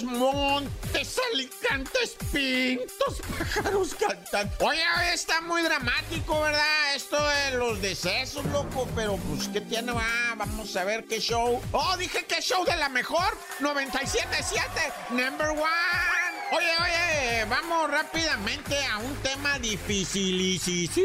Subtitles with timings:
[0.00, 4.50] Montes, montes, alicantes, pintos, pájaros cantan.
[4.60, 4.80] Oye,
[5.12, 6.94] está muy dramático, ¿verdad?
[6.94, 8.88] Esto de los decesos, loco.
[8.96, 9.92] Pero, pues, ¿qué tiene?
[9.92, 10.34] va?
[10.36, 11.60] vamos a ver qué show.
[11.72, 13.36] Oh, dije que show de la mejor.
[13.60, 16.31] 97.7, number one.
[16.54, 21.00] Oye, oye, vamos rápidamente a un tema dificilísimo,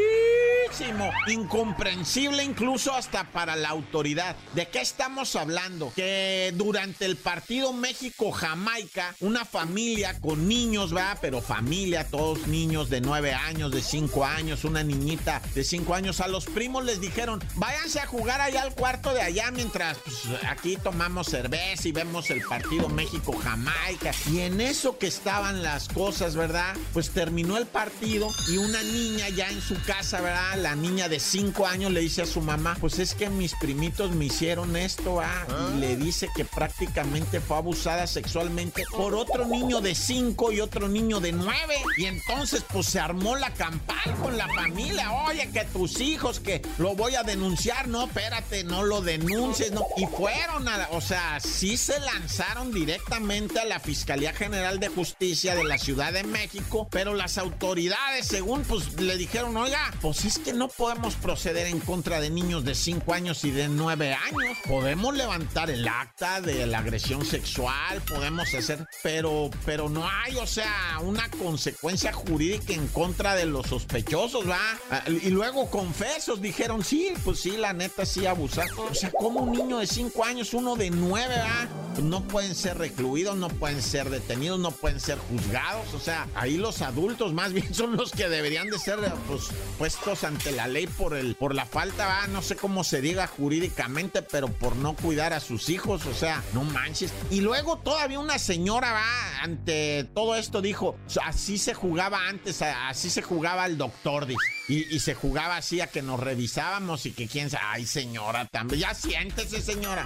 [1.27, 4.35] incomprensible incluso hasta para la autoridad.
[4.55, 5.93] ¿De qué estamos hablando?
[5.95, 12.99] Que durante el partido México-Jamaica, una familia con niños, va, pero familia, todos niños de
[12.99, 17.41] 9 años, de 5 años, una niñita de 5 años, a los primos les dijeron,
[17.55, 20.17] váyanse a jugar allá al cuarto de allá mientras pues,
[20.49, 24.11] aquí tomamos cerveza y vemos el partido México-Jamaica.
[24.29, 25.07] Y en eso que
[25.37, 26.75] estaban las cosas, ¿verdad?
[26.93, 30.55] Pues terminó el partido y una niña ya en su casa, ¿verdad?
[30.57, 34.15] La niña de 5 años le dice a su mamá, pues es que mis primitos
[34.15, 35.45] me hicieron esto, ¿ah?
[35.75, 40.87] Y le dice que prácticamente fue abusada sexualmente por otro niño de 5 y otro
[40.87, 41.75] niño de 9.
[41.97, 45.11] Y entonces pues se armó la campal con la familia.
[45.27, 47.87] Oye, que tus hijos, que lo voy a denunciar.
[47.87, 49.85] No, espérate, no lo denuncies, no.
[49.97, 55.26] Y fueron a, o sea, sí se lanzaron directamente a la Fiscalía General de Justicia
[55.27, 60.39] de la Ciudad de México, pero las autoridades, según pues le dijeron, oiga, pues es
[60.39, 64.57] que no podemos proceder en contra de niños de 5 años y de 9 años.
[64.65, 70.47] Podemos levantar el acta de la agresión sexual, podemos hacer, pero, pero no hay, o
[70.47, 74.61] sea, una consecuencia jurídica en contra de los sospechosos, ¿va?
[74.89, 78.67] Ah, Y luego confesos dijeron, sí, pues sí, la neta sí abusar.
[78.89, 81.67] O sea, como un niño de 5 años, uno de 9, ¿va?
[81.95, 85.93] Pues no pueden ser recluidos, no pueden ser detenidos, no pueden ser juzgados.
[85.93, 90.23] O sea, ahí los adultos más bien son los que deberían de ser pues, puestos
[90.23, 92.27] ante la ley por el por la falta, ¿va?
[92.27, 96.05] no sé cómo se diga jurídicamente, pero por no cuidar a sus hijos.
[96.05, 97.13] O sea, no manches.
[97.29, 103.09] Y luego todavía una señora va ante todo esto dijo, así se jugaba antes, así
[103.09, 104.56] se jugaba el doctor, dice.
[104.69, 108.81] Y, se jugaba así a que nos revisábamos y que quién sabe, ay señora, también,
[108.81, 110.05] ya siéntese señora.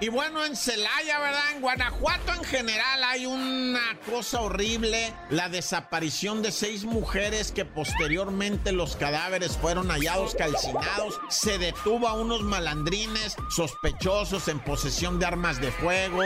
[0.00, 1.42] Y bueno, en Celaya, ¿verdad?
[1.54, 8.70] En Guanajuato en general hay una cosa horrible, la desaparición de seis mujeres que posteriormente
[8.70, 11.20] los cadáveres fueron hallados calcinados.
[11.28, 16.22] Se detuvo a unos malandrines sospechosos en posesión de armas de fuego,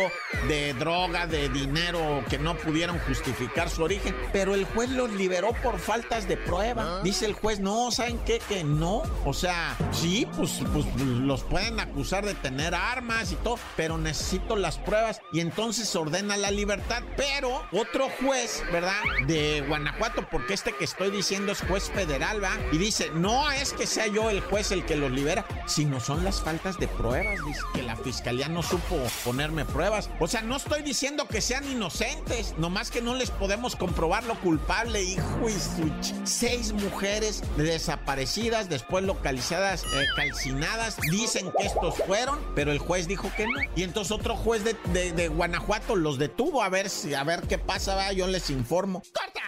[0.48, 5.52] de droga, de dinero que no pudieron justificar su origen, pero el juez los liberó
[5.62, 7.00] por faltas de prueba.
[7.02, 8.38] Dice el juez, no, ¿saben qué?
[8.48, 9.02] Que no.
[9.24, 14.56] O sea, sí, pues, pues los pueden acusar de tener armas y todo, pero necesito
[14.56, 15.20] las pruebas.
[15.32, 17.02] Y entonces ordena la libertad.
[17.16, 19.00] Pero otro juez, ¿verdad?
[19.26, 22.52] De Guanajuato, porque este que estoy diciendo es juez federal, ¿va?
[22.72, 26.24] Y dice, no es que sea yo el juez el que los libera, sino son
[26.24, 27.38] las faltas de pruebas.
[27.46, 30.10] Dice que la fiscalía no supo ponerme pruebas.
[30.20, 34.38] O sea, no estoy diciendo que sean inocentes, nomás que no les podemos comprobar lo
[34.40, 41.94] culpable, hijo y su ch- Seis mujeres desaparecidas, después localizadas, eh, calcinadas, dicen que estos
[42.06, 43.58] fueron, pero el juez dijo que no.
[43.74, 47.40] Y entonces otro juez de, de- de Guanajuato los detuvo a ver si, a ver
[47.48, 49.02] qué pasa, yo les informo.
[49.14, 49.40] ¡Corta!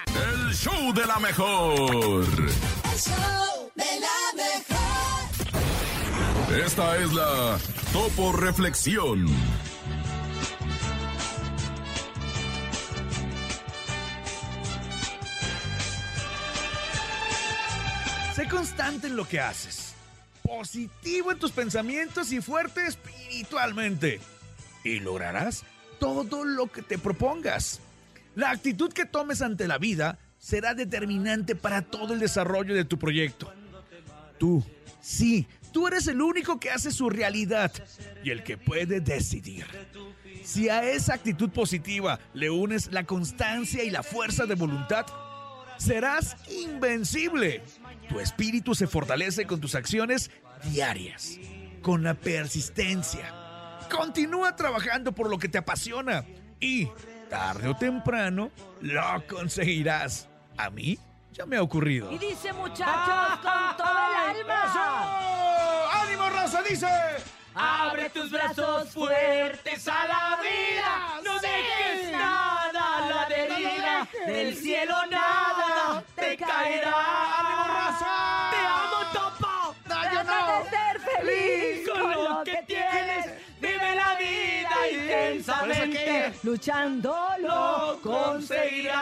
[0.47, 2.25] El show de la mejor.
[2.25, 6.59] El show de la mejor.
[6.65, 7.59] Esta es la
[7.93, 9.27] Topo Reflexión.
[18.35, 19.95] Sé constante en lo que haces.
[20.43, 24.19] Positivo en tus pensamientos y fuerte espiritualmente.
[24.83, 25.63] Y lograrás
[26.01, 27.81] todo lo que te propongas.
[28.35, 32.99] La actitud que tomes ante la vida será determinante para todo el desarrollo de tu
[32.99, 33.53] proyecto.
[34.37, 34.65] Tú,
[35.01, 37.71] sí, tú eres el único que hace su realidad
[38.25, 39.65] y el que puede decidir.
[40.43, 45.07] Si a esa actitud positiva le unes la constancia y la fuerza de voluntad,
[45.79, 47.63] serás invencible.
[48.09, 50.31] Tu espíritu se fortalece con tus acciones
[50.65, 51.39] diarias,
[51.83, 53.33] con la persistencia.
[53.91, 56.25] Continúa trabajando por lo que te apasiona
[56.61, 56.89] y,
[57.29, 60.29] tarde o temprano, lo conseguirás.
[60.57, 60.99] A mí
[61.33, 62.11] ya me ha ocurrido.
[62.13, 64.65] Y dice muchachos con todo el alma.
[64.65, 66.03] ¡Eso!
[66.03, 66.63] ¡Ánimo, raza!
[66.63, 66.89] Dice.
[67.55, 71.21] Abre tus brazos fuertes a la vida.
[71.25, 72.44] No dejes nada
[74.27, 76.95] Del cielo nada te caerá.
[77.39, 78.51] ¡Ánimo, raza!
[78.51, 79.75] Te amo, Topo.
[79.89, 80.65] No, yo no.
[80.65, 83.27] de ser feliz Con lo que tienes,
[83.61, 86.33] Vive la vida intensamente.
[86.43, 88.99] luchando, lo conseguirá.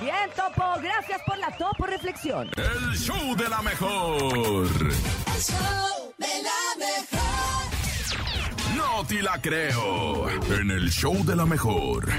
[0.00, 2.50] Bien, Topo, gracias por la Topo Reflexión.
[2.56, 4.66] El show de la mejor.
[4.66, 7.35] El show de la mejor.
[8.76, 10.28] No te la creo.
[10.28, 12.10] En el show de la mejor.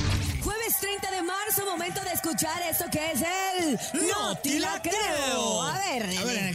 [0.42, 5.37] Jueves 30 de marzo, momento de escuchar esto que es el No te la creo.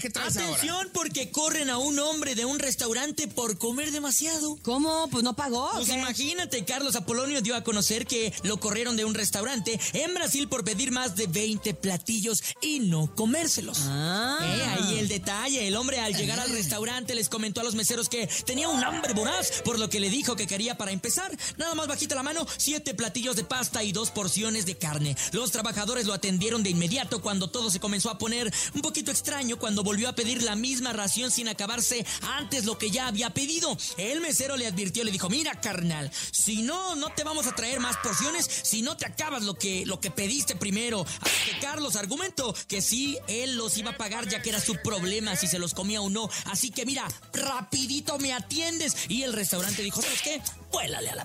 [0.08, 4.58] Atención porque corren a un hombre de un restaurante por comer demasiado.
[4.62, 5.08] ¿cómo?
[5.10, 5.66] Pues no pagó.
[5.66, 5.94] ¿o Pues qué?
[5.98, 10.64] imagínate, Carlos Apolonio dio a conocer que lo corrieron de un restaurante en Brasil por
[10.64, 13.78] pedir más de 20 platillos y no comérselos.
[13.82, 14.38] Ah.
[14.42, 18.08] Eh, ahí el detalle, el hombre al llegar al restaurante les comentó a los meseros
[18.08, 21.74] que tenía un hambre voraz, por lo que le dijo que quería para empezar, nada
[21.74, 25.16] más bajita la mano, siete platillos de pasta y dos porciones de carne.
[25.32, 29.58] Los trabajadores lo atendieron de inmediato cuando todo se comenzó a poner un poquito extraño
[29.58, 32.06] cuando volvió a pedir la misma ración sin acabarse
[32.38, 33.76] antes lo que ya había pedido.
[33.98, 37.78] El mesero le advirtió, le dijo, mira carnal, si no, no te vamos a traer
[37.78, 41.04] más porciones si no te acabas lo que, lo que pediste primero.
[41.20, 44.76] Así que Carlos argumentó que sí, él los iba a pagar ya que era su
[44.76, 46.30] problema si se los comía o no.
[46.46, 48.96] Así que mira, rapidito me atiendes.
[49.10, 50.40] Y el restaurante dijo, ¿sabes qué?
[50.72, 51.24] Vuélale a la...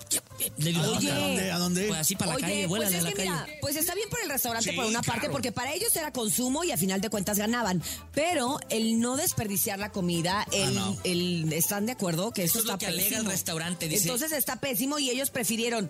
[0.57, 1.11] Le digo, Oye.
[1.11, 1.51] ¿A dónde?
[1.51, 1.87] ¿A dónde?
[1.87, 3.29] Pues así para la Oye, calle, pues vuélale es a la que calle.
[3.31, 6.11] mira, pues está bien por el restaurante Sí, por una parte, porque para ellos era
[6.11, 7.81] consumo y a final de cuentas ganaban.
[8.13, 10.97] Pero el no desperdiciar la comida, el, no.
[11.03, 12.31] el- ¿están de acuerdo?
[12.31, 13.31] Que Eso eso es lo está que alega el pésimo.
[13.31, 14.03] restaurante, dice.
[14.03, 15.89] Entonces está pésimo y ellos prefirieron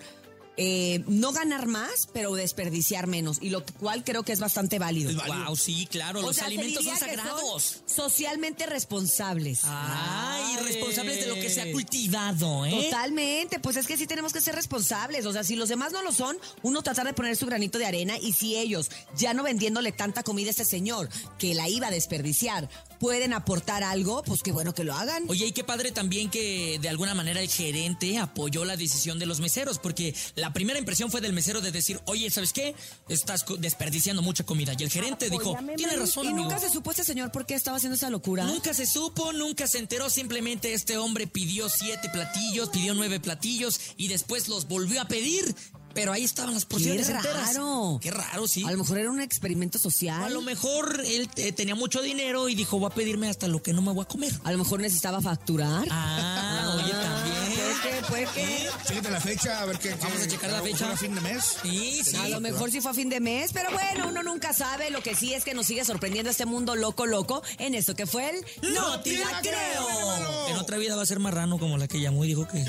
[0.57, 3.38] eh, no ganar más, pero desperdiciar menos.
[3.42, 5.12] Y lo cual creo que es bastante válido.
[5.27, 7.81] Wow, sí, claro, O los sea, alimentos son sagrados.
[7.86, 9.62] socialmente responsables.
[9.63, 12.71] Ay, responsables de lo que se ha cultivado, ¿eh?
[12.89, 16.01] Totalmente, pues es que sí tenemos que ser responsables, o sea, si los demás no
[16.01, 19.44] lo son, uno tratar de poner su granito de arena y si ellos, ya no
[19.44, 22.69] vendiéndole tanta comida a este señor que la iba a desperdiciar,
[23.00, 25.24] pueden aportar algo, pues qué bueno que lo hagan.
[25.28, 29.26] Oye, y qué padre también que de alguna manera el gerente apoyó la decisión de
[29.26, 32.76] los meseros, porque la primera impresión fue del mesero de decir, oye, ¿sabes qué?
[33.10, 34.74] Estás desperdiciando mucha comida.
[34.78, 36.44] Y el gerente dijo, tiene razón, Y amigo.
[36.46, 38.44] nunca se supo este señor por qué estaba haciendo esa locura.
[38.46, 43.80] Nunca se supo, nunca se enteró, simplemente este hombre pidió siete platillos, pidió nueve platillos
[43.98, 45.56] y después los volvió a pedir,
[45.98, 47.56] pero ahí estaban las porciones Qué enteras.
[47.56, 47.98] raro.
[48.00, 48.64] Qué raro, sí.
[48.68, 50.24] A lo mejor era un experimento O social.
[50.24, 53.64] a lo mejor él eh, tenía mucho dinero y dijo, voy a pedirme hasta lo
[53.64, 54.32] que no me voy a comer.
[54.44, 55.88] A lo mejor necesitaba facturar.
[55.90, 57.56] Ah, oye, también.
[57.82, 59.10] Pues que, pues que.
[59.10, 59.96] La fecha, a ver qué.
[59.96, 60.92] Vamos a checar la fecha.
[60.92, 61.58] a fin de mes.
[61.62, 62.16] Sí, sí.
[62.18, 64.90] A lo mejor sí fue a fin de mes, pero bueno, uno nunca sabe.
[64.90, 68.06] Lo que sí es que nos sigue sorprendiendo este mundo loco, loco, en esto que
[68.06, 69.54] fue el ¡No te la creo,
[69.88, 70.48] creo!
[70.50, 72.60] En otra vida va a ser marrano como la que llamó y dijo que...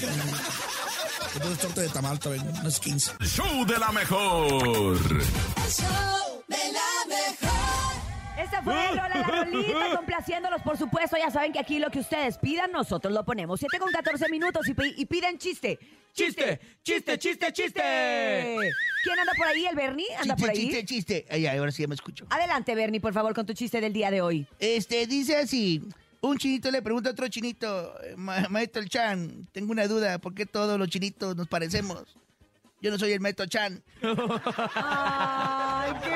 [1.35, 3.13] Entonces torta de tamal también, unos 15.
[3.21, 4.53] El show de la mejor.
[4.57, 7.48] El show de la mejor.
[8.39, 11.17] Esta fue Lola la Rolita, complaciéndolos, por supuesto.
[11.19, 13.59] Ya saben que aquí lo que ustedes pidan, nosotros lo ponemos.
[13.61, 15.79] 7 con 14 minutos y, pi- y piden chiste.
[16.13, 16.59] ¡Chiste!
[16.83, 17.81] ¡Chiste, chiste, chiste!
[19.05, 19.67] ¿Quién anda por ahí?
[19.67, 20.07] ¿El Bernie?
[20.21, 20.57] ¿Anda por ahí?
[20.57, 21.27] Chiste, chiste.
[21.31, 22.27] Ay, ay, ahora sí ya me escucho.
[22.31, 24.47] Adelante, Bernie, por favor, con tu chiste del día de hoy.
[24.59, 25.83] Este, dice así.
[26.21, 30.35] Un chinito le pregunta a otro chinito, "Ma- maestro el Chan, tengo una duda, ¿por
[30.35, 32.17] qué todos los chinitos nos parecemos?
[32.81, 33.81] Yo no soy el maestro Chan.
[34.75, 36.11] ¡Ay, qué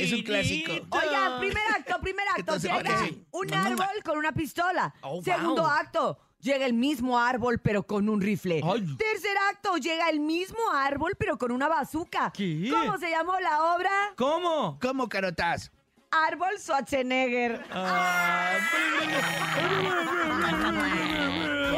[0.00, 0.72] Es un clásico.
[0.90, 2.40] Oigan, primer acto, primer acto.
[2.40, 4.94] Entonces, Llega un árbol con una pistola.
[5.02, 5.70] Oh, Segundo wow.
[5.70, 6.18] acto.
[6.40, 8.60] Llega el mismo árbol, pero con un rifle.
[8.62, 8.96] Ay.
[8.96, 9.76] Tercer acto.
[9.78, 12.30] Llega el mismo árbol, pero con una bazuca.
[12.34, 12.68] ¿Qué?
[12.70, 13.90] ¿Cómo se llamó la obra?
[14.16, 14.78] ¿Cómo?
[14.80, 15.72] ¿Cómo carotas?
[16.10, 17.64] Árbol Schwarzenegger.
[17.72, 18.52] Ah,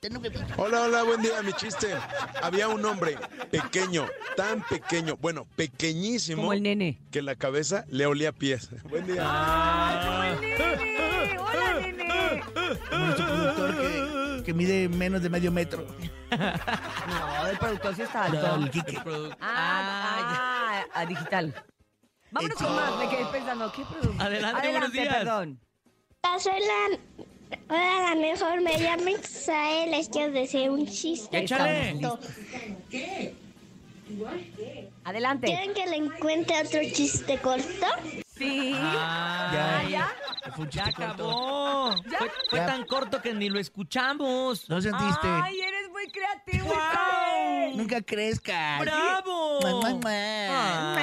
[0.57, 1.95] Hola, hola, buen día, mi chiste.
[2.43, 3.19] Había un hombre
[3.51, 6.99] pequeño, tan pequeño, bueno, pequeñísimo, Como el nene.
[7.11, 8.69] que la cabeza le olía a pies.
[8.89, 9.23] Buen día.
[9.25, 11.39] ¡Ay, como el nene!
[11.39, 12.43] ¡Hola, nene!
[14.43, 15.87] Productor que, mide menos de medio metro.
[16.33, 18.65] No, el productor sí está No, alto.
[18.65, 18.99] el Quique.
[19.41, 21.55] Ah, ah, ah, digital.
[22.31, 24.27] Vámonos con más, me quedé pensando, ¿qué productor?
[24.27, 25.15] Adelante, buenos días.
[25.15, 25.61] perdón.
[26.39, 26.99] Soy la
[27.69, 29.91] Hola, la mejor me llamo Isael.
[29.91, 31.39] Les quiero decir un chiste.
[31.39, 32.01] Échale.
[32.01, 32.19] corto.
[35.05, 35.47] Adelante.
[35.49, 37.87] ¿Quieren que le encuentre otro chiste corto?
[38.43, 38.73] Sí.
[38.77, 40.17] Ah, Ya, ya,
[40.55, 41.25] Fue un ya chiste corto.
[41.31, 41.93] acabó.
[42.19, 42.67] Fue, fue Ya.
[42.67, 44.69] tan corto que ni lo escuchamos.
[44.69, 45.29] ¿No sentiste?
[45.29, 46.67] Ay, eres muy creativo.
[46.67, 47.77] Isabel.
[47.77, 48.81] Nunca crezcas.
[48.81, 49.61] ¡Bravo!
[50.05, 50.97] Ah.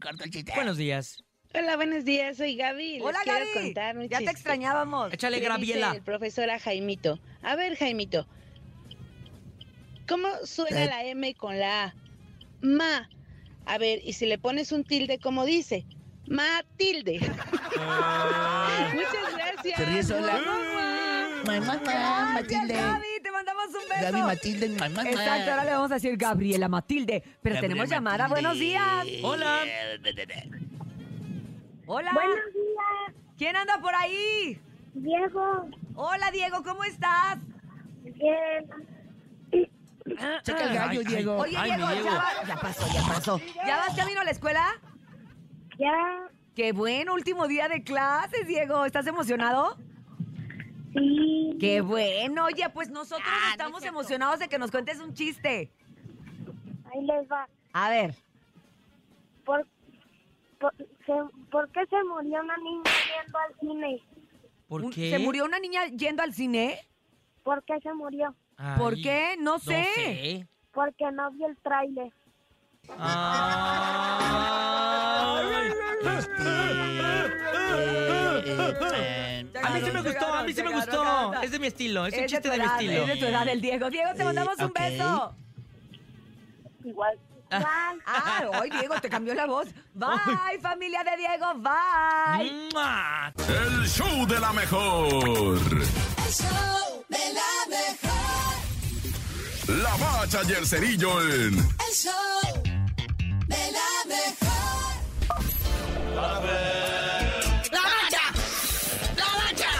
[0.00, 0.52] Corto, el chiste.
[0.54, 1.22] Buenos días.
[1.54, 3.00] Hola, buenos días, soy Gaby.
[3.02, 3.52] Hola, quiero Gaby.
[3.64, 4.30] contar un Ya te chiste.
[4.32, 5.12] extrañábamos.
[5.12, 5.92] Échale, Graviela.
[5.94, 7.18] El profesor a Jaimito.
[7.42, 8.26] A ver, Jaimito.
[10.08, 10.86] ¿Cómo suena Eh.
[10.86, 11.94] la M con la A?
[12.62, 13.08] Ma.
[13.66, 15.86] A ver, y si le pones un tilde, ¿cómo dice?
[16.28, 17.20] Matilde.
[17.20, 17.36] Muchas
[19.36, 19.76] gracias.
[19.76, 20.40] Se ríe sola.
[21.44, 22.74] Matilde.
[22.74, 23.06] Gaby.
[23.22, 24.02] Te mandamos un beso.
[24.02, 24.68] Gaby Matilde.
[24.68, 25.02] mua.
[25.02, 27.20] Exacto, ahora le vamos a decir Gabriela Matilde.
[27.20, 28.28] Pero Gabriela tenemos llamada.
[28.28, 28.40] Matilde.
[28.40, 29.06] Buenos días.
[29.22, 29.60] Hola.
[31.86, 32.10] Hola.
[32.12, 34.60] Buenos días, ¿Quién anda por ahí?
[34.94, 35.68] Diego.
[35.94, 37.38] Hola, Diego, ¿cómo estás?
[38.02, 38.66] Bien.
[40.42, 41.36] Saca el gallo, Ay, ay, Diego.
[41.38, 43.40] Oye, Ay, Diego, ya, va- ya pasó, ya pasó.
[43.66, 44.64] ¿Ya vas camino a la escuela?
[45.78, 46.28] Ya.
[46.54, 48.84] Qué buen último día de clases, Diego.
[48.86, 49.76] ¿Estás emocionado?
[50.94, 51.56] Sí.
[51.60, 52.46] Qué bueno.
[52.46, 53.98] Oye, pues nosotros Ah, no estamos cierto.
[53.98, 55.70] emocionados de que nos cuentes un chiste.
[56.92, 57.46] Ahí les va.
[57.74, 58.14] A ver.
[59.44, 59.66] ¿Por,
[60.58, 62.90] por, se- ¿por qué se murió una niña
[63.22, 64.02] yendo al cine?
[64.68, 65.10] ¿Por un- qué?
[65.10, 66.80] ¿Se murió una niña yendo al cine?
[67.42, 68.34] ¿Por qué se murió?
[68.56, 69.36] Ay, ¿Por qué?
[69.38, 69.86] No No sé.
[69.94, 70.46] sé.
[70.72, 72.12] Porque no vio el tráiler.
[72.98, 73.86] Ay.
[78.48, 81.32] Eh, A mí sí me gustó, a mí sí me gustó.
[81.42, 82.92] Es de mi estilo, es un de chiste de mi estilo.
[83.02, 83.90] Es de tu edad, el Diego.
[83.90, 85.34] Diego, te Eh, mandamos un beso.
[86.84, 87.18] Igual.
[87.50, 88.02] Igual.
[88.06, 89.68] Ah, hoy Diego te cambió la voz.
[89.94, 91.54] Bye, familia de Diego.
[91.56, 92.68] Bye.
[93.48, 95.08] El show de la mejor.
[95.08, 98.15] El show de la mejor.
[99.68, 102.12] La bacha y el cerillo en El show
[103.48, 104.94] de la mejor.
[107.72, 108.22] ¡La bacha!
[109.16, 109.72] ¡La bacha!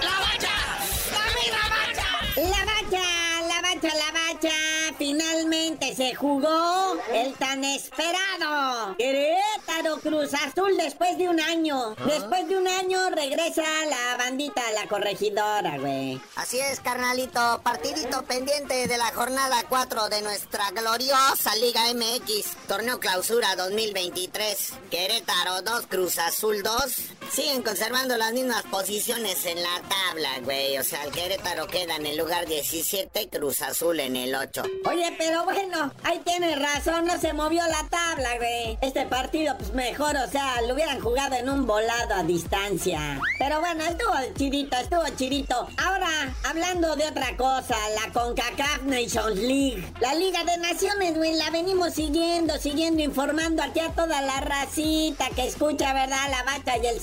[0.00, 0.54] ¡La bacha!
[1.10, 2.08] ¡La misma bacha!
[2.36, 3.04] La bacha,
[3.48, 4.56] la bacha, la bacha.
[4.96, 8.94] Finalmente se jugó el tan esperado
[9.70, 11.94] Querétaro Cruz Azul después de un año.
[12.04, 16.20] Después de un año regresa la bandita, la corregidora, güey.
[16.34, 17.60] Así es, carnalito.
[17.62, 22.66] Partidito pendiente de la jornada 4 de nuestra gloriosa Liga MX.
[22.66, 24.72] Torneo Clausura 2023.
[24.90, 27.19] Querétaro 2, Cruz Azul 2.
[27.32, 30.76] Siguen conservando las mismas posiciones en la tabla, güey.
[30.78, 34.62] O sea, el Querétaro queda en el lugar 17, Cruz Azul en el 8.
[34.86, 38.78] Oye, pero bueno, ahí tienes razón, no se movió la tabla, güey.
[38.80, 43.20] Este partido, pues mejor, o sea, lo hubieran jugado en un volado a distancia.
[43.38, 45.68] Pero bueno, estuvo chidito, estuvo chidito.
[45.76, 49.92] Ahora, hablando de otra cosa, la CONCACAF Nations League.
[50.00, 55.28] La Liga de Naciones, güey, la venimos siguiendo, siguiendo, informando aquí a toda la racita
[55.36, 56.28] que escucha, ¿verdad?
[56.28, 56.98] La bacha y el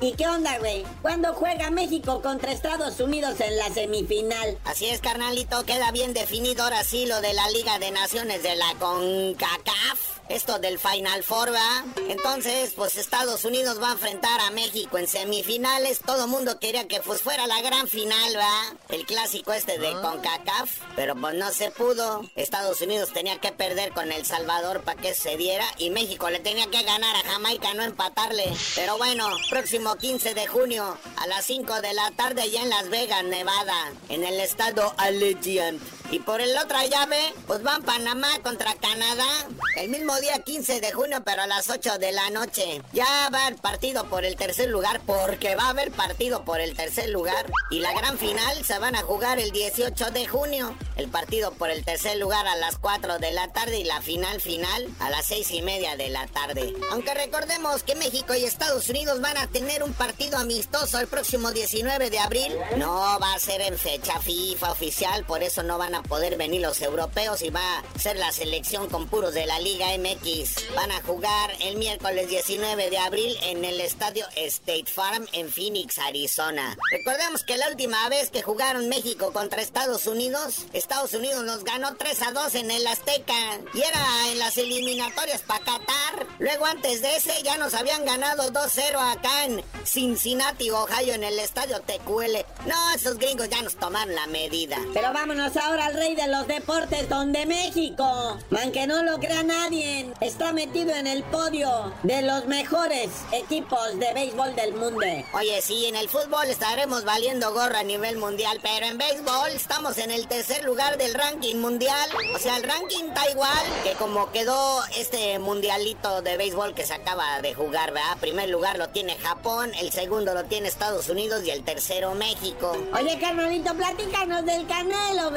[0.00, 0.84] ¿Y qué onda, güey?
[1.00, 4.58] ¿Cuándo juega México contra Estados Unidos en la semifinal?
[4.64, 8.56] Así es, carnalito, queda bien definido ahora sí lo de la Liga de Naciones de
[8.56, 10.14] la CONCACAF.
[10.28, 11.84] Esto del Final Four, ¿va?
[12.08, 16.00] Entonces, pues Estados Unidos va a enfrentar a México en semifinales.
[16.00, 18.76] Todo mundo quería que pues fuera la gran final, ¿va?
[18.88, 20.70] El clásico este de CONCACAF.
[20.96, 22.22] Pero pues no se pudo.
[22.36, 25.66] Estados Unidos tenía que perder con El Salvador para que se diera.
[25.76, 28.50] Y México le tenía que ganar a Jamaica, no empatarle.
[28.74, 32.88] Pero bueno, próximo 15 de junio a las 5 de la tarde ya en Las
[32.88, 33.92] Vegas, Nevada.
[34.08, 35.82] En el estado Allegiant.
[36.10, 39.48] Y por el otra llave, pues van Panamá contra Canadá.
[39.76, 42.82] El mismo día 15 de junio, pero a las 8 de la noche.
[42.92, 46.76] Ya va haber partido por el tercer lugar, porque va a haber partido por el
[46.76, 47.50] tercer lugar.
[47.70, 50.76] Y la gran final se van a jugar el 18 de junio.
[50.96, 54.40] El partido por el tercer lugar a las 4 de la tarde y la final
[54.40, 56.74] final a las 6 y media de la tarde.
[56.90, 61.50] Aunque recordemos que México y Estados Unidos van a tener un partido amistoso el próximo
[61.50, 62.54] 19 de abril.
[62.76, 66.60] No va a ser en fecha FIFA oficial, por eso no van a poder venir
[66.60, 70.74] los europeos y va a ser la selección con puros de la Liga MX.
[70.74, 75.98] Van a jugar el miércoles 19 de abril en el estadio State Farm en Phoenix,
[75.98, 76.76] Arizona.
[76.90, 81.94] Recordemos que la última vez que jugaron México contra Estados Unidos, Estados Unidos nos ganó
[81.96, 86.26] 3 a 2 en el Azteca y era en las eliminatorias para Qatar.
[86.38, 91.38] Luego antes de ese ya nos habían ganado 2-0 acá en Cincinnati, Ohio, en el
[91.38, 92.44] estadio TQL.
[92.66, 94.78] No, esos gringos ya nos tomaron la medida.
[94.92, 100.10] Pero vámonos ahora al rey de los deportes, donde México, aunque no lo crea nadie,
[100.20, 105.04] está metido en el podio de los mejores equipos de béisbol del mundo.
[105.34, 109.98] Oye, sí, en el fútbol estaremos valiendo gorra a nivel mundial, pero en béisbol estamos
[109.98, 112.08] en el tercer lugar del ranking mundial.
[112.34, 116.94] O sea, el ranking está igual que como quedó este mundialito de béisbol que se
[116.94, 118.16] acaba de jugar, ¿verdad?
[118.20, 122.72] Primer lugar lo tiene Japón, el segundo lo tiene Estados Unidos y el tercero México.
[122.94, 125.30] Oye, carnalito, platícanos del Canelo,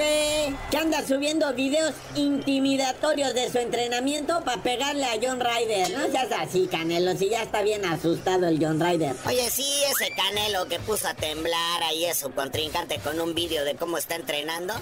[0.72, 5.92] Que anda subiendo videos intimidatorios de su entrenamiento para pegarle a John Ryder.
[5.92, 9.16] No seas así, Canelo, si ya está bien asustado el John Ryder.
[9.26, 13.64] Oye, sí, ese Canelo que puso a temblar ahí a su contrincante con un vídeo
[13.64, 14.74] de cómo está entrenando.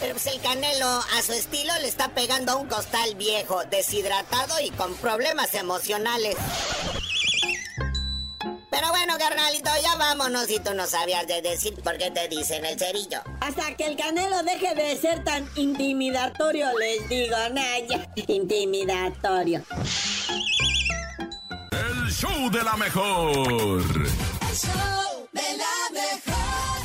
[0.00, 4.60] Pero pues el Canelo a su estilo le está pegando a un costal viejo, deshidratado
[4.60, 6.36] y con problemas emocionales.
[8.76, 12.62] Pero bueno, carnalito, ya vámonos si tú no sabías de decir por qué te dicen
[12.66, 13.22] el cerillo.
[13.40, 18.06] Hasta que el Canelo deje de ser tan intimidatorio, les digo, Naya.
[18.26, 19.62] Intimidatorio.
[21.70, 23.38] El show de la mejor.
[23.40, 26.84] El show de la mejor.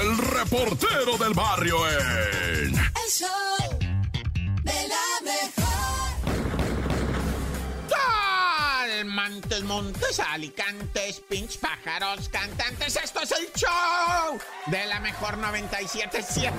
[0.00, 2.76] El reportero del barrio en.
[2.76, 3.78] El show
[4.62, 5.65] de la mejor.
[9.16, 12.96] Montes, montes, alicantes, pinch pájaros, cantantes.
[12.96, 13.95] Esto es el show
[14.66, 16.52] de la mejor 97.7.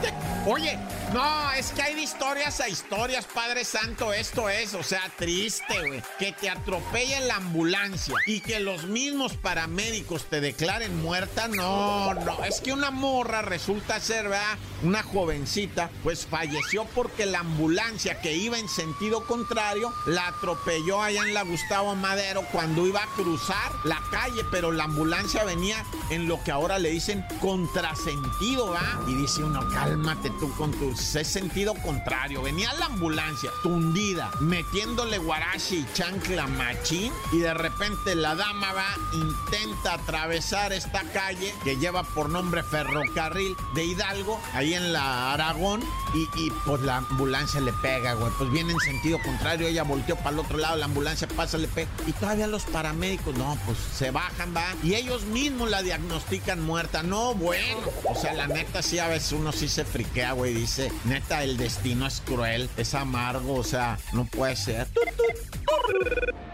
[0.46, 0.78] Oye,
[1.14, 4.14] no, es que hay de historias a historias, Padre Santo.
[4.14, 6.04] Esto es, o sea, triste, güey.
[6.20, 11.48] Que te atropelle la ambulancia y que los mismos paramédicos te declaren muerta.
[11.48, 12.44] No, no.
[12.44, 14.58] Es que una morra resulta ser, ¿verdad?
[14.84, 21.22] Una jovencita, pues falleció porque la ambulancia que iba en sentido contrario la atropelló allá
[21.22, 26.28] en la Gustavo Madero cuando iba a cruzar la calle, pero la ambulancia venía en
[26.28, 27.26] lo que ahora le dicen
[27.68, 29.00] contrasentido, ¿va?
[29.08, 32.42] Y dice uno, cálmate tú con tu sentido contrario.
[32.42, 38.86] Venía la ambulancia tundida, metiéndole guarashi y chancla machín, y de repente la dama va,
[39.14, 45.82] intenta atravesar esta calle que lleva por nombre Ferrocarril de Hidalgo, ahí en la Aragón,
[46.14, 48.32] y, y pues la ambulancia le pega, güey.
[48.38, 51.68] Pues viene en sentido contrario, ella volteó para el otro lado, la ambulancia pasa, le
[51.68, 56.64] pega, y todavía los paramédicos, no, pues se bajan, va, y ellos mismos la diagnostican
[56.64, 57.04] muerta.
[57.04, 60.92] No, bueno, o sea, la neta sí a veces uno sí se friquea, güey, dice,
[61.06, 64.86] neta, el destino es cruel, es amargo, o sea, no puede ser.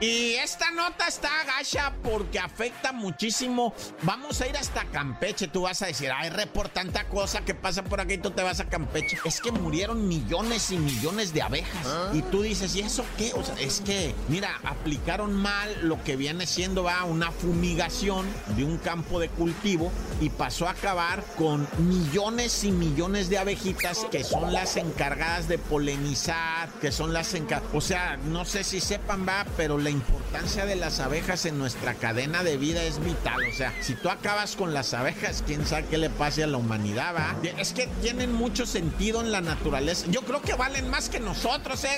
[0.04, 3.74] Y esta nota está gacha porque afecta muchísimo.
[4.02, 5.48] Vamos a ir hasta Campeche.
[5.48, 8.44] Tú vas a decir, ay, por tanta cosa que pasa por aquí y tú te
[8.44, 9.18] vas a Campeche.
[9.24, 11.88] Es que murieron millones y millones de abejas.
[12.12, 13.32] Y tú dices, ¿y eso qué?
[13.34, 18.26] O sea, es que, mira, aplicaron mal lo que viene siendo va una fumigación
[18.58, 24.06] de un campo de cultivo y pasó a acabar con millones y millones de abejitas
[24.12, 27.74] que son las encargadas de polinizar, que son las encargadas.
[27.74, 31.94] O sea, no sé si sepan, va, pero la importancia de las abejas en nuestra
[31.94, 33.48] cadena de vida es vital.
[33.50, 36.58] O sea, si tú acabas con las abejas, quién sabe qué le pase a la
[36.58, 37.38] humanidad, va.
[37.58, 40.08] Es que tienen mucho sentido en la naturaleza.
[40.10, 41.98] Yo creo que valen más que nosotros, ¿eh?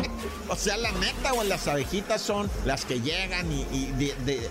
[0.48, 3.92] o sea, la neta, o las abejitas son las que llegan y,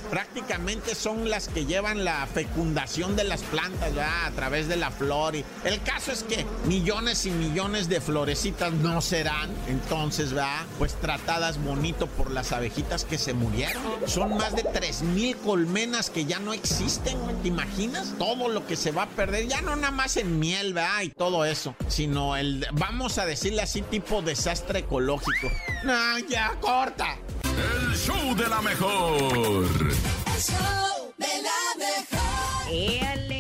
[0.10, 4.26] prácticamente son las que llevan la fecundación de las plantas, ¿verdad?
[4.26, 5.36] A través de la flor.
[5.36, 10.66] Y el caso es que millones y millones de florecitas no serán, entonces, ¿verdad?
[10.78, 13.82] Pues tratadas bonito por las abejitas que se murieron.
[14.06, 17.18] Son más de 3 mil colmenas que ya no existen.
[17.42, 18.14] ¿Te imaginas?
[18.18, 21.02] Todo lo que se va a perder, ya no nada más en miel, ¿verdad?
[21.04, 25.50] Y todo eso, sino el, vamos a decirle así, tipo desastre ecológico.
[25.84, 27.18] No, ya, corta.
[27.44, 29.14] El show de la mejor.
[29.14, 32.72] El show de la mejor.
[32.72, 33.31] El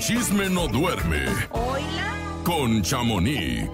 [0.00, 2.12] chisme no duerme Hola.
[2.44, 3.70] con Chamonix.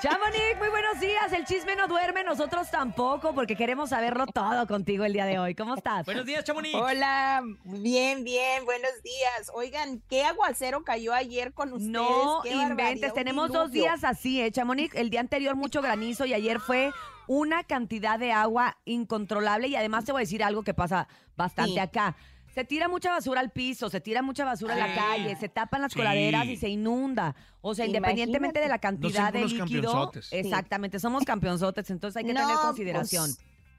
[0.00, 1.32] Chamonix, muy buenos días.
[1.32, 5.54] El chisme no duerme, nosotros tampoco, porque queremos saberlo todo contigo el día de hoy.
[5.56, 6.04] ¿Cómo estás?
[6.06, 6.74] Buenos días, Chamonix.
[6.74, 9.50] Hola, bien, bien, buenos días.
[9.54, 11.90] Oigan, qué aguacero cayó ayer con ustedes.
[11.90, 14.94] No qué inventes, tenemos dos días así, ¿eh, Chamonix?
[14.94, 16.92] El día anterior mucho granizo y ayer fue
[17.26, 21.72] una cantidad de agua incontrolable y además te voy a decir algo que pasa bastante
[21.72, 21.78] Sí.
[21.80, 22.16] acá.
[22.54, 24.98] Se tira mucha basura al piso, se tira mucha basura a la Sí.
[24.98, 25.98] calle, se tapan las Sí.
[25.98, 27.34] coladeras y se inunda.
[27.60, 29.82] O sea, independientemente de la cantidad de somos líquido.
[29.92, 30.26] campeonzotes.
[30.26, 30.36] Sí.
[30.36, 33.30] Exactamente, somos campeonzotes, entonces hay que No, tener pues, consideración.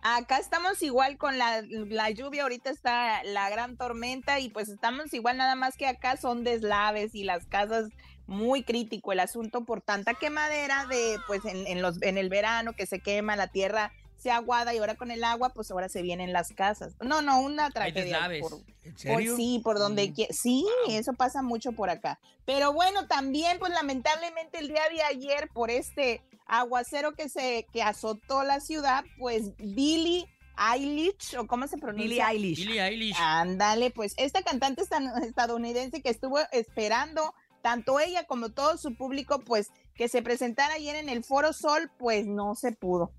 [0.04, 5.14] acá estamos igual con la, la lluvia, ahorita está la gran tormenta y pues estamos
[5.14, 7.90] igual nada más que acá son deslaves y las casas
[8.26, 12.74] muy crítico el asunto por tanta quemadera de pues en, en los en el verano
[12.74, 16.02] que se quema la tierra sea aguada y ahora con el agua, pues ahora se
[16.02, 16.94] vienen las casas.
[17.02, 18.04] No, no, una tragedia.
[18.04, 18.42] deslaves.
[18.42, 18.54] Por,
[18.84, 18.94] ¿En
[19.28, 22.20] por- sí, por donde quie- Sí, eso pasa mucho por acá.
[22.46, 27.82] Pero bueno, también, pues lamentablemente el día de ayer, por este aguacero que se que
[27.82, 30.28] azotó la ciudad, pues Billie
[30.74, 32.30] Eilish, o cómo se pronuncia.
[32.30, 32.58] Billie Eilish.
[32.68, 33.18] Billie Eilish.
[33.20, 34.84] Ándale, pues esta cantante
[35.26, 40.96] estadounidense que estuvo esperando tanto ella como todo su público, pues que se presentara ayer
[40.96, 43.12] en el Foro Sol, pues no se pudo.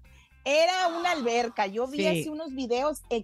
[0.45, 2.07] Era una alberca, yo vi Sí.
[2.07, 3.23] así unos videos eh,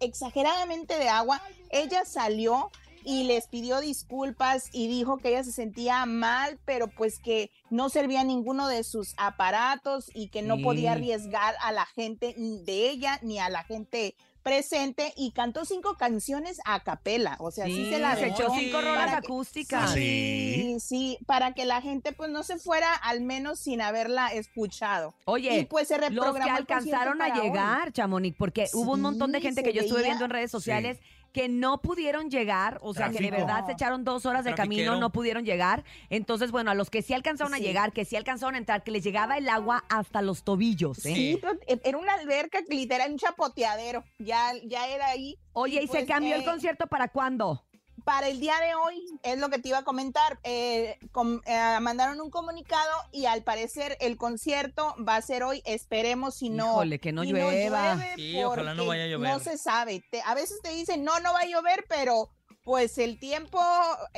[0.00, 1.42] exageradamente de agua.
[1.70, 2.70] Ella salió
[3.04, 7.88] y les pidió disculpas y dijo que ella se sentía mal, pero pues que no
[7.88, 13.18] servía ninguno de sus aparatos y que no podía arriesgar a la gente de ella
[13.22, 17.90] ni a la gente presente y cantó cinco canciones a capela, o sea, sí, Sí,
[17.90, 19.92] se la se echó cinco rolas acústicas.
[19.92, 25.14] Sí, sí, para que la gente pues no se fuera al menos sin haberla escuchado.
[25.24, 29.40] Oye, y pues se los que alcanzaron a llegar, Chamonix, porque hubo un montón de
[29.40, 30.10] gente que yo estuve veía.
[30.12, 30.98] viendo en redes sociales
[31.32, 34.98] que no pudieron llegar, o sea, que de verdad se echaron dos horas de camino,
[34.98, 35.84] no pudieron llegar.
[36.08, 38.90] Entonces, bueno, a los que sí alcanzaron a llegar, que sí alcanzaron a entrar, que
[38.90, 41.14] les llegaba el agua hasta los tobillos, ¿eh?
[41.14, 45.36] Sí, e- era una alberca que literal un chapoteadero, ya, ya era ahí.
[45.52, 47.64] Oye, ¿y, se pues, cambió el eh, concierto para cuándo?
[48.04, 51.78] Para el día de hoy, es lo que te iba a comentar, eh, com- eh,
[51.80, 56.66] mandaron un comunicado y al parecer el concierto va a ser hoy, esperemos si no,
[56.72, 57.94] Híjole, que no llueva.
[57.96, 59.28] llueve Sí, ojalá no vaya a llover.
[59.30, 62.30] No se sabe, Te- a veces te dicen, no, no va a llover, pero
[62.62, 63.58] pues el tiempo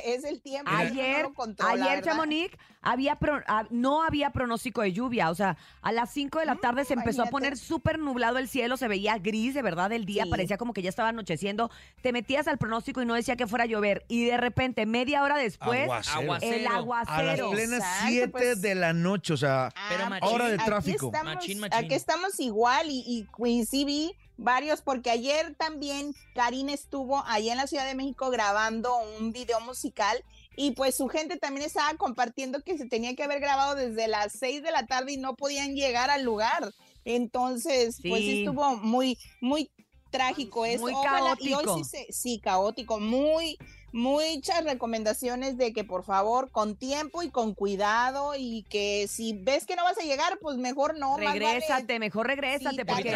[0.03, 0.69] es el tiempo.
[0.69, 2.03] no Ayer, controla, ayer.
[2.03, 5.29] Chamonix, había pro- no había pronóstico de lluvia.
[5.29, 8.49] O sea, a las 5 de la tarde se empezó a poner súper nublado el
[8.49, 10.29] cielo, se veía gris de verdad el día, Sí.
[10.29, 11.71] parecía como que ya estaba anocheciendo.
[12.01, 14.03] Te metías al pronóstico y no decía que fuera a llover.
[14.09, 16.19] Y de repente, media hora después, Aguacero.
[16.19, 16.53] Aguacero.
[16.53, 18.61] el A las plenas Exacto, 7 pues.
[18.61, 20.29] de la noche, o sea, Pero Ah, machín.
[20.35, 21.05] hora de aquí tráfico.
[21.07, 21.85] estamos- Machín, machín.
[21.85, 27.53] Aquí estamos igual y, y, y sí vi varios, porque ayer también Karina estuvo allá
[27.53, 30.23] en la Ciudad de México grabando un video musical
[30.55, 34.33] y pues su gente también estaba compartiendo que se tenía que haber grabado desde las
[34.33, 36.71] 6 de la tarde y no podían llegar al lugar.
[37.05, 39.71] Entonces, pues sí estuvo muy, muy
[40.11, 40.81] trágico esto.
[40.81, 41.73] Muy Ojalá- y caótico.
[41.73, 43.57] hoy sí, se- sí, caótico, muy
[43.93, 49.65] muchas recomendaciones de que por favor con tiempo y con cuidado y que si ves
[49.65, 53.15] que no vas a llegar pues mejor no más vale- Regrésate, mejor regrésate, Sí, porque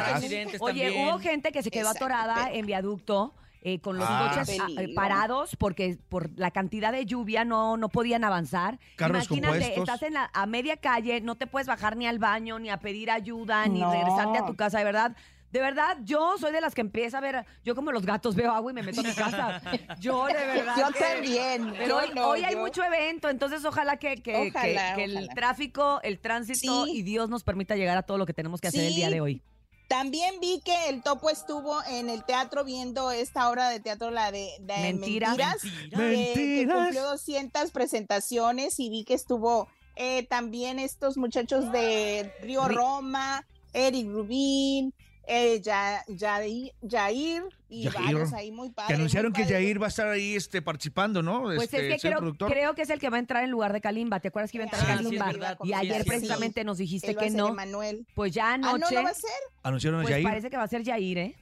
[0.61, 1.07] Oye, también.
[1.09, 3.33] hubo gente que se quedó Exacto, atorada pero- en viaducto.
[3.63, 4.95] eh, con los Ah, coches ah, eh, peligro.
[4.95, 8.79] parados porque por la cantidad de lluvia no, no podían avanzar.
[8.95, 9.79] Carros Imagínate, compuestos.
[9.83, 12.77] estás en la, a media calle, no te puedes bajar ni al baño, ni a
[12.77, 13.91] pedir ayuda, ni No.
[13.91, 15.17] regresarte a tu casa, de verdad.
[15.51, 18.51] De verdad, yo soy de las que empieza a ver, yo como los gatos veo
[18.51, 19.61] agua y me meto a mi casa.
[19.99, 20.75] Yo de verdad.
[20.77, 24.21] Yo que- también, Pero yo hoy, no, hoy hay mucho evento, entonces ojalá que, que,
[24.23, 25.33] que- Ojalá, que el ojalá.
[25.33, 26.91] tráfico, el tránsito Sí.
[26.97, 29.21] y Dios nos permita llegar a todo lo que tenemos que hacer el día de
[29.21, 29.41] hoy.
[29.87, 34.33] También vi que el topo estuvo en el teatro viendo esta obra de teatro, la
[34.33, 35.37] de, de Mentiras.
[35.37, 35.61] Mentiras,
[35.95, 42.67] que- que, cumplió 200 presentaciones y vi que estuvo eh, también estos muchachos de Río
[42.67, 44.93] Roma, Eric Rubín,
[45.27, 48.87] eh, Ya- Yair, Yair y Yair, varios ahí muy padres.
[48.87, 49.53] que anunciaron muy que.
[49.53, 51.43] Jair va a estar ahí este, participando, ¿no?
[51.43, 52.51] Pues Este, es que ser creo, productor.
[52.51, 54.19] creo que es el que va a entrar en lugar de Kalimba.
[54.19, 55.25] ¿Te acuerdas que iba a entrar sí, Kalimba?
[55.27, 55.57] verdad.
[55.63, 56.09] y Sí, ayer sí, sí.
[56.09, 57.55] precisamente nos dijiste Él va a que ser no.
[58.15, 59.29] Pues ya Ah, no, anoche, lo va a hacer.
[59.63, 60.23] Anunciaron a pues Jair.
[60.23, 61.35] parece que va a ser Yair, ¿eh?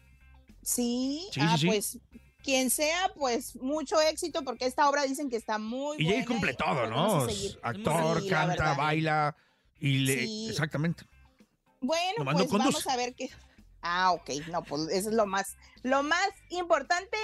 [0.61, 1.67] Sí, Sí, ah, sí, sí.
[1.67, 1.99] pues
[2.43, 6.25] quien sea, pues mucho éxito porque esta obra dicen que está muy Y buena.
[6.25, 7.27] Cumple todo, ¿no?
[7.63, 9.35] Actor, Sí, canta, baila
[9.79, 10.23] y le...
[10.25, 10.47] Sí.
[10.49, 11.03] Exactamente.
[11.81, 13.29] Bueno, Nomás no pues vamos a ver qué.
[13.87, 17.17] Ah, ok, no, pues eso es lo más, lo más importante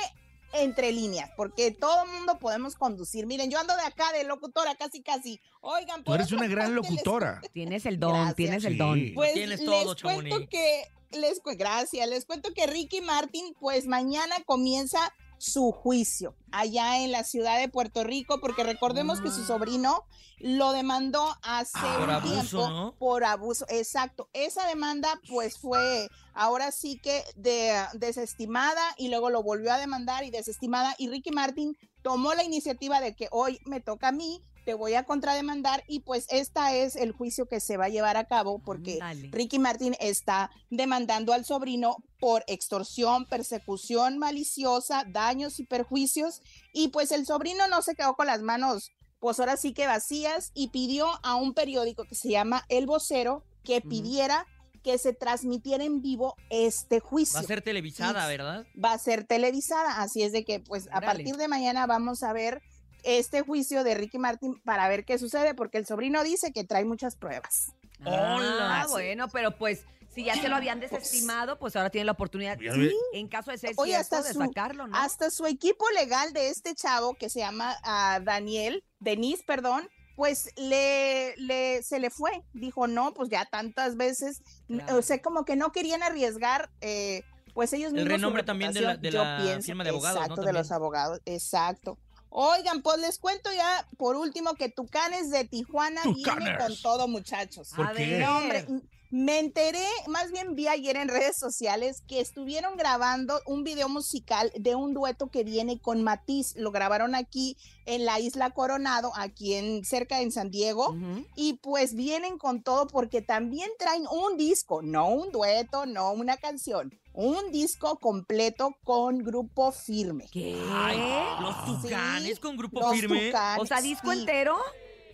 [0.54, 3.26] entre líneas, porque todo el mundo podemos conducir.
[3.26, 5.42] Miren, yo ando de acá de locutora casi casi.
[5.62, 7.42] Oigan, Tú ¿puedo eres una gran locutora.
[7.54, 8.36] Tienes el don, Gracias.
[8.36, 8.78] tienes el Sí.
[8.78, 9.12] don.
[9.16, 10.50] Pues Tienes les todo, cuento Chamonix.
[10.50, 10.84] que
[11.18, 15.00] les cu- gracias, les cuento que Ricky Martin pues mañana comienza
[15.42, 20.06] su juicio allá en la ciudad de Puerto Rico porque recordemos que su sobrino
[20.38, 22.96] lo demandó hace Ah, un abuso, tiempo ¿no?
[23.00, 24.30] por abuso, exacto.
[24.34, 30.24] Esa demanda pues fue ahora sí que de, desestimada y luego lo volvió a demandar
[30.24, 34.44] y desestimada y Ricky Martin tomó la iniciativa de que hoy me toca a mí,
[34.66, 38.18] te voy a contrademandar y pues esta es el juicio que se va a llevar
[38.18, 39.00] a cabo porque.
[39.32, 46.42] Ricky Martin está demandando al sobrino por extorsión, persecución maliciosa, daños y perjuicios
[46.74, 50.52] y pues el sobrino no se quedó con las manos pues ahora sí que vacías
[50.56, 54.48] y pidió a un periódico que se llama El Vocero que pidiera
[54.84, 58.28] que se transmitiera en vivo este juicio Va a ser televisada.
[58.28, 58.66] ¿verdad?
[58.84, 60.02] va a ser televisada.
[60.02, 62.62] Así es de que, pues, a partir de mañana vamos a ver
[63.04, 66.86] este juicio de Ricky Martin para ver qué sucede, porque el sobrino dice que trae
[66.86, 67.74] muchas pruebas.
[68.06, 68.88] Ah, Hola.
[68.90, 69.84] bueno, pero pues
[70.14, 73.52] Si ya se lo habían desestimado, pues ahora tienen la oportunidad, Ya ve- en caso
[73.52, 74.98] de ser Oye, cierto, hasta de su, sacarlo, ¿no?
[74.98, 79.88] hasta su equipo legal de este chavo que se llama ah, Daniel, Denise, perdón,
[80.18, 82.44] pues le, le, se le fue.
[82.54, 84.98] Dijo, no, pues ya tantas veces, Claro.
[84.98, 88.12] o sea, como que no querían arriesgar, eh, pues ellos El mismos.
[88.12, 90.24] su renombre también de la- de la firma de abogados, ¿no?
[90.26, 91.98] Exacto, de los abogados, exacto.
[92.34, 96.58] Oigan, pues les cuento ya por último que Tucanes de Tijuana viene Tucanes.
[96.58, 97.74] con todo, muchachos.
[97.76, 98.20] ¿Por A qué?
[98.20, 98.66] No, hombre,
[99.12, 104.52] me enteré, más bien vi ayer en redes sociales que estuvieron grabando un video musical
[104.56, 106.56] de un dueto que viene con Matiz.
[106.56, 110.96] Lo grabaron aquí en la isla Coronado, aquí en cerca en San Diego.
[111.36, 116.38] Y pues vienen con todo porque también traen un disco, no un dueto, no una
[116.38, 120.28] canción, un disco completo con grupo firme.
[120.32, 120.58] ¿Qué?
[120.72, 120.98] Ay,
[121.42, 123.28] los tucanes Sí, con grupo Los firme.
[123.28, 124.20] Tucanes, o sea, disco sí.
[124.20, 124.58] entero.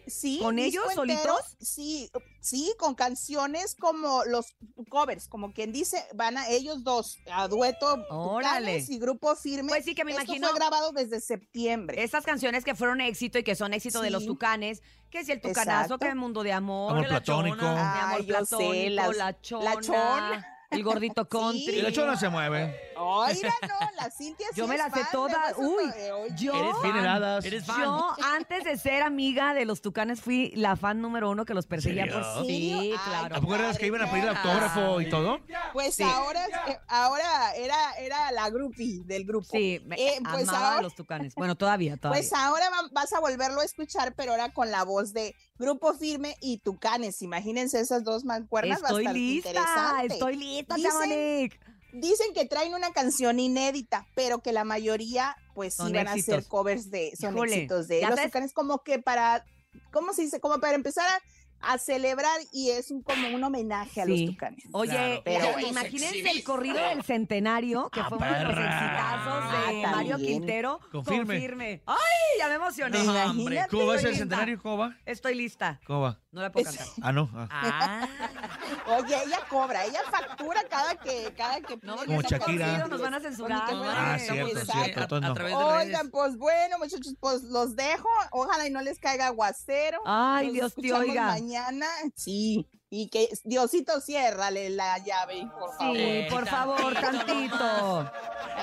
[0.07, 1.57] Sí, ¿Con ellos entero, solitos?
[1.59, 4.55] Sí, sí, con canciones como los
[4.89, 8.85] covers, como quien dice, van a ellos dos, a dueto Órale.
[8.87, 9.69] Y grupo firme.
[9.69, 12.01] Pues sí, que me Esto imagino- fue grabado desde septiembre.
[12.03, 15.41] Estas canciones que fueron éxito y que son éxito de los tucanes, que si el
[15.41, 15.99] tucanazo, Exacto.
[15.99, 17.57] que el mundo de amor, Amor la platónico.
[17.57, 20.53] chona, mi amor Ay, yo sé, platónico, las- la chona, la chona.
[20.69, 21.79] El gordito country.
[21.79, 22.75] Y la chona se mueve.
[22.99, 25.49] Oiga, no, la Cintia sí Yo me es la sé fan de toda.
[25.51, 26.35] eso, Uy, oye.
[26.37, 27.45] yo, Eres Bien heladas.
[27.45, 27.81] Eres fan.
[27.83, 31.67] yo antes de ser amiga de los tucanes fui la fan número uno que los
[31.67, 32.21] perseguía ¿Serio?
[32.21, 33.35] por sí, Ay, claro.
[33.35, 35.39] ¿A poco eras que iban a pedir autógrafo y todo?
[35.73, 36.03] Pues Sí.
[36.03, 39.47] ahora, eh, ahora era, era la groupie del grupo.
[39.51, 41.35] Sí, me Eh, pues amaba a ahora- los tucanes.
[41.35, 42.19] Bueno, todavía, todavía.
[42.19, 45.93] Pues ahora va- vas a volverlo a escuchar, pero ahora con la voz de Grupo
[45.93, 47.21] Firme y Tucanes.
[47.21, 48.81] Imagínense esas dos mancuernas.
[48.81, 50.13] estoy estar lista, interesante.
[50.13, 51.49] estoy lista, Dicen-.
[51.93, 56.45] Dicen que traen una canción inédita, pero que la mayoría, pues Son van a hacer
[56.45, 59.45] covers de, son Híjole, éxitos de los sabes- Tucanes, como que para,
[59.91, 60.39] ¿cómo se dice?
[60.39, 61.21] Como para empezar a,
[61.61, 64.25] a celebrar y es un, como un homenaje a Sí.
[64.25, 64.63] los Tucanes.
[64.71, 65.21] Oye, Claro.
[65.25, 69.51] Pero ya- bueno, imagínense el corrido del centenario, que Ah, fue uno de los exitazos
[69.51, 70.17] de Ah, Mario.
[70.17, 70.79] Quintero.
[70.91, 71.81] Confirme.
[71.85, 71.97] ¡Ay!
[72.39, 73.03] Ya me emocioné.
[73.03, 73.33] No, hombre.
[73.55, 74.61] Imagínate, ¿Cómo va a ser el centenario?
[74.61, 74.95] ¿Cómo va?
[75.05, 75.79] Estoy lista.
[75.85, 76.19] ¿Cómo va?
[76.31, 76.93] No la puedo Es- cantar.
[77.01, 77.29] Ah, no.
[77.33, 77.47] ah.
[77.51, 78.07] Ah,
[78.99, 82.65] Oye, ella cobra, ella factura cada que, cada que no, Como está Shakira.
[82.67, 83.61] corrido, nos van a censurar.
[83.69, 85.67] Ah, cierto, cierto, a- entonces a no.
[85.67, 88.07] Oigan, pues bueno, muchachos, pues los dejo.
[88.31, 89.99] Ojalá y no les caiga aguacero.
[90.05, 91.27] Ay, Nos Dios te oiga.
[91.27, 91.46] Mañana,
[92.15, 92.65] sí.
[92.89, 95.97] Y que Diosito ciérrale la llave, por favor.
[95.97, 98.11] Sí, por favor, tantito.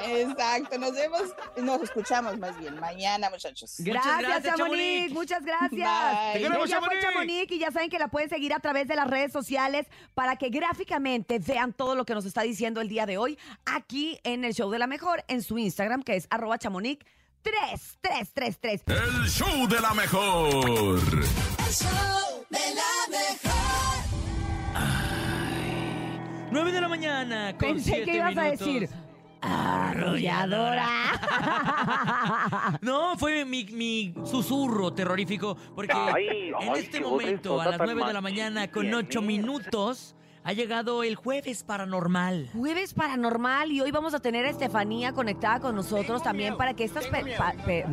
[0.03, 1.23] Exacto, nos vemos,
[1.59, 3.75] nos escuchamos más bien mañana, muchachos.
[3.81, 5.12] Gracias, gracias, Chamonix.
[5.12, 5.70] Muchas gracias.
[5.70, 6.33] Bye.
[6.33, 7.03] Te queremos, Ella fue Chamonix.
[7.03, 10.37] Chamonix y ya saben que la pueden seguir a través de las redes sociales para
[10.37, 14.44] que gráficamente vean todo lo que nos está diciendo el día de hoy aquí en
[14.44, 17.05] el show de la mejor en su Instagram que es arroba chamonix
[17.42, 18.85] 3333.
[18.87, 20.64] El show de la mejor.
[20.64, 23.55] El show de la mejor.
[26.51, 27.51] 9 de la mañana.
[27.59, 28.88] Con Pensé siete que ibas a decir
[29.40, 30.88] arrolladora.
[32.81, 37.79] No, fue mi, mi susurro terrorífico, porque Ay, en ay, este qué momento, a las
[37.79, 39.27] tan 9 de la mañana, con machín 8 tienes.
[39.27, 40.14] minutos,
[40.46, 42.50] ha llegado el jueves paranormal.
[42.52, 46.85] Jueves paranormal y hoy vamos a tener a Estefanía conectada con nosotros también para que
[46.85, 47.87] estas pe- pa- pe-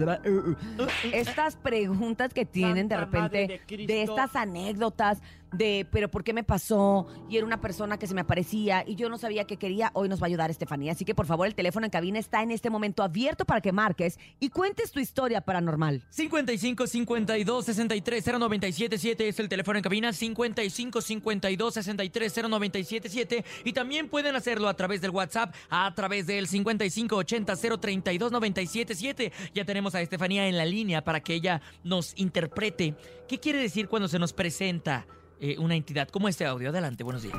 [1.14, 3.94] estas preguntas que tienen de Santa Madre repente de de, Cristo.
[4.14, 8.22] estas anécdotas de pero por qué me pasó y era una persona que se me
[8.22, 10.92] aparecía y yo no sabía qué quería, hoy nos va a ayudar Estefanía.
[10.94, 13.72] Así que por favor el teléfono en cabina está en este momento abierto para que
[13.72, 16.04] marques y cuentes tu historia paranormal.
[16.10, 20.14] 55 52 63 0977 es el teléfono en cabina.
[20.14, 26.48] 55 52 63 0977 y también pueden hacerlo a través del WhatsApp a través del
[26.48, 32.14] 55 80 032 977 ya tenemos a Estefanía en la línea para que ella nos
[32.18, 32.96] interprete.
[33.28, 35.06] Qué quiere decir cuando se nos presenta
[35.42, 37.38] eh, una entidad como este audio adelante buenos días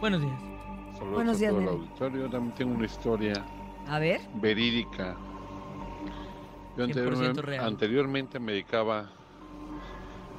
[0.00, 0.40] buenos días
[0.96, 1.78] Saludos Buenos a días, todo el nene.
[1.78, 2.28] auditorio.
[2.30, 3.44] También tengo una historia
[3.86, 4.20] A ver.
[4.34, 5.14] verídica.
[6.76, 7.64] Yo 100% anteriormente, real.
[7.64, 9.08] anteriormente me dedicaba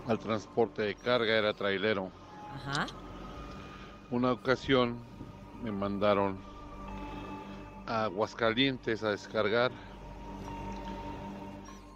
[0.05, 2.11] al transporte de carga, era trailero.
[2.53, 2.87] Ajá.
[4.11, 4.97] Una ocasión
[5.63, 6.37] me mandaron
[7.87, 9.71] a Aguascalientes a descargar.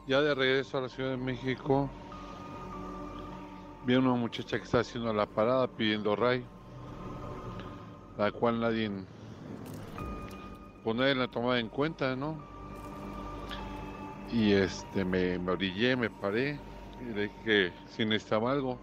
[0.05, 1.89] Ya de regreso a la Ciudad de México,
[3.85, 6.43] vi a una muchacha que estaba haciendo la parada pidiendo ray,
[8.17, 8.91] la cual nadie,
[10.83, 12.35] pues nadie la tomaba en cuenta, ¿no?
[14.33, 16.59] Y este, me, me orillé, me paré
[16.99, 18.77] y le dije que si necesitaba algo.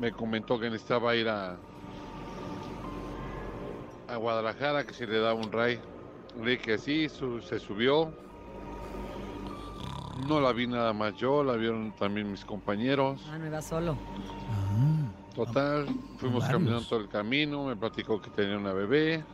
[0.00, 1.56] Me comentó que necesitaba ir a,
[4.08, 5.78] a Guadalajara, que si le daba un ray.
[6.42, 8.10] Le dije que sí, se subió.
[10.26, 13.20] No la vi nada más yo, la vieron también mis compañeros.
[13.30, 13.96] Ah, no iba solo.
[15.34, 15.86] Total,
[16.18, 16.58] fuimos varios.
[16.60, 19.24] caminando todo el camino, me platicó que tenía una bebé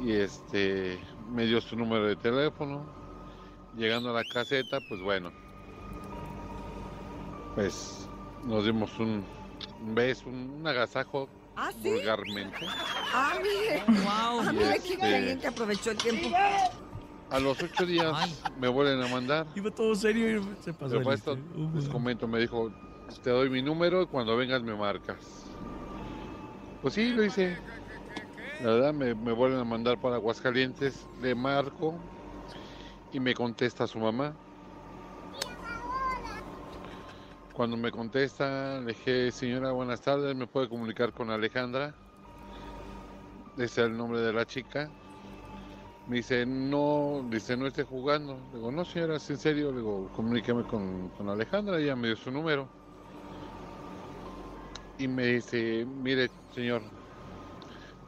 [0.00, 0.98] y este
[1.32, 2.84] me dio su número de teléfono.
[3.76, 5.32] Llegando a la caseta, pues bueno,
[7.56, 8.08] pues
[8.44, 9.24] nos dimos un,
[9.84, 11.90] un beso, un, un agasajo ¿Ah, sí?
[11.90, 12.58] vulgarmente.
[13.12, 13.82] Ah, mire.
[13.88, 14.40] Wow.
[14.48, 16.28] Ah, mire, qué Este- bien que aprovechó el tiempo.
[17.30, 19.46] A los ocho días me vuelven a mandar.
[19.54, 20.98] Iba todo serio y se pasó.
[20.98, 21.38] Pero esto
[21.74, 22.70] les comento, me dijo,
[23.22, 25.44] te doy mi número y cuando vengas me marcas.
[26.82, 27.58] Pues sí, lo hice.
[28.60, 31.94] La verdad, me, me vuelven a mandar para Aguascalientes, le marco
[33.12, 34.32] y me contesta su mamá.
[37.52, 41.94] Cuando me contesta, le dije, señora, buenas tardes, ¿me puede comunicar con Alejandra?
[43.54, 44.90] Ese es el nombre de la chica.
[46.06, 48.36] Me dice, no, dice, no esté jugando.
[48.50, 49.70] Le digo, no, señora, es en serio.
[49.72, 52.68] Le digo, comuníqueme con, con Alejandra, ella me dio su número.
[54.98, 56.82] Y me dice, mire, señor,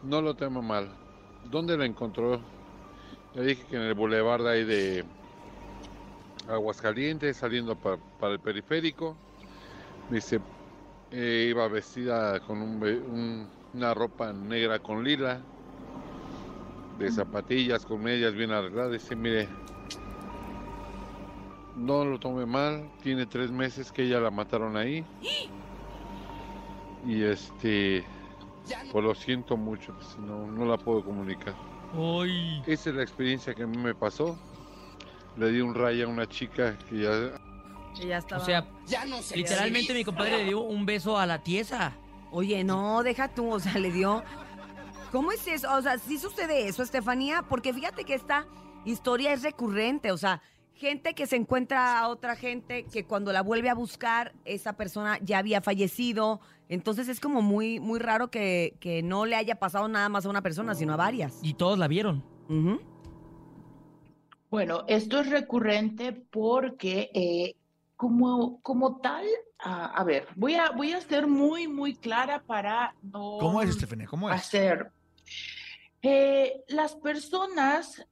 [0.02, 0.88] no lo temo mal.
[1.44, 2.40] ¿Dónde la encontró?
[3.34, 5.04] Le dije que en el boulevard ahí de
[6.48, 9.16] Aguascalientes, saliendo pa- para el periférico.
[10.10, 10.40] Dice,
[11.10, 15.42] eh, iba vestida con un- una ropa negra con lila,
[16.98, 18.92] de zapatillas, con medias bien arregladas.
[18.92, 19.48] Dice, mire,
[21.76, 25.04] no lo tome mal, tiene tres meses que ella la mataron ahí.
[27.06, 28.04] Y este,
[28.90, 31.54] pues lo siento mucho, pues, no, no la puedo comunicar.
[32.66, 34.38] Esa es la experiencia que a mí me pasó.
[35.36, 37.40] Le di un rayo a una chica que ya
[38.02, 38.42] Y ya estaba.
[38.42, 38.66] O sea,
[39.34, 41.92] literalmente mi compadre le dio un beso a la tiesa.
[42.32, 44.22] Oye, no, deja tú, o sea, le dio.
[45.12, 45.72] ¿Cómo es eso?
[45.74, 48.46] O sea, sí sucede eso, Estefanía, porque fíjate que esta
[48.84, 50.42] historia es recurrente, o sea,
[50.76, 55.18] gente que se encuentra a otra gente que cuando la vuelve a buscar, esa persona
[55.22, 56.40] ya había fallecido.
[56.68, 60.28] Entonces es como muy, muy raro que, que no le haya pasado nada más a
[60.28, 61.38] una persona, sino a varias.
[61.42, 62.22] Y todos la vieron.
[64.50, 67.56] Bueno, esto es recurrente porque eh,
[67.96, 69.24] como, como tal,
[69.58, 73.70] a, a ver, voy a, voy a ser muy, muy clara para no ¿Cómo es,
[73.70, 74.06] Estefanía?
[74.06, 74.36] ¿Cómo es?
[74.36, 74.92] hacer.
[76.02, 78.06] Eh, las personas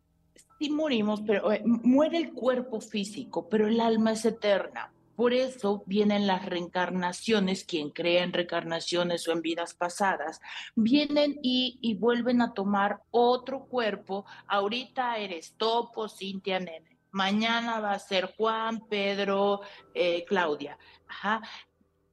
[0.58, 4.92] sí morimos, pero eh, muere el cuerpo físico, pero el alma es eterna.
[5.16, 10.40] Por eso vienen las reencarnaciones, quien cree en reencarnaciones o en vidas pasadas,
[10.74, 14.26] vienen y, y vuelven a tomar otro cuerpo.
[14.48, 16.98] Ahorita eres Topo, Cintia, Nene.
[17.12, 19.60] Mañana va a ser Juan, Pedro,
[19.94, 20.76] eh, Claudia.
[21.06, 21.42] Ajá.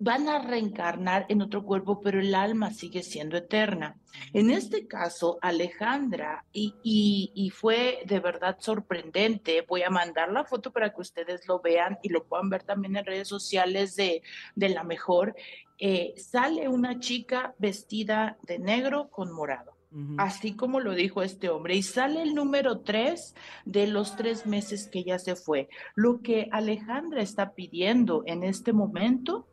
[0.03, 3.99] Van a reencarnar en otro cuerpo, pero el alma sigue siendo eterna.
[4.33, 10.43] En este caso, Alejandra, y, y- y fue de verdad sorprendente, voy a mandar la
[10.43, 14.23] foto para que ustedes lo vean y lo puedan ver también en redes sociales de,
[14.55, 15.35] de la mejor,
[15.77, 19.77] eh, sale una chica vestida de negro con morado.
[20.17, 23.35] Así como lo dijo este hombre, y sale el número tres
[23.65, 25.67] de los tres meses que ella se fue.
[25.95, 29.47] Lo que Alejandra está pidiendo en este momento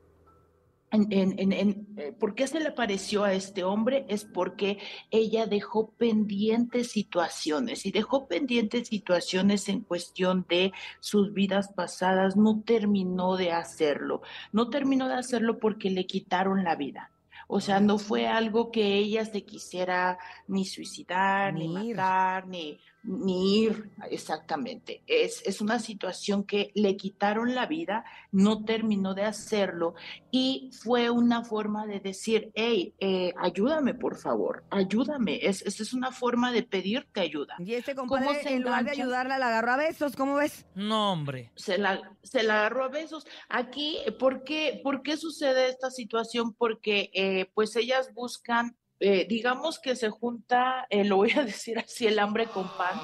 [0.90, 4.04] en, en- en- en, eh, ¿Por qué se le pareció a este hombre?
[4.08, 4.78] Es porque
[5.10, 12.62] ella dejó pendientes situaciones y dejó pendientes situaciones en cuestión de sus vidas pasadas, no
[12.62, 14.22] terminó de hacerlo,
[14.52, 17.10] no terminó de hacerlo porque le quitaron la vida.
[17.50, 23.62] O sea, no fue algo que ella se quisiera ni suicidar, ni, matar, ni, ni
[23.62, 25.02] ir exactamente.
[25.06, 29.94] Es, es una situación que le quitaron la vida, no terminó de hacerlo
[30.30, 35.38] y fue una forma de decir, hey, eh, ayúdame por favor, ayúdame.
[35.42, 37.54] Es, es, es una forma de pedirte ayuda.
[37.58, 40.66] Y este ¿Cómo compadre, se en lugar de ayudarla, la agarró a besos, ¿cómo ves?
[40.74, 41.52] No, hombre.
[41.56, 43.26] se la, se la agarró a besos.
[43.48, 46.52] Aquí, ¿por qué, por qué sucede esta situación?
[46.52, 51.78] Porque eh, pues ellas buscan, eh, digamos que se junta, eh, lo voy a decir
[51.78, 53.00] así, el hambre con pan,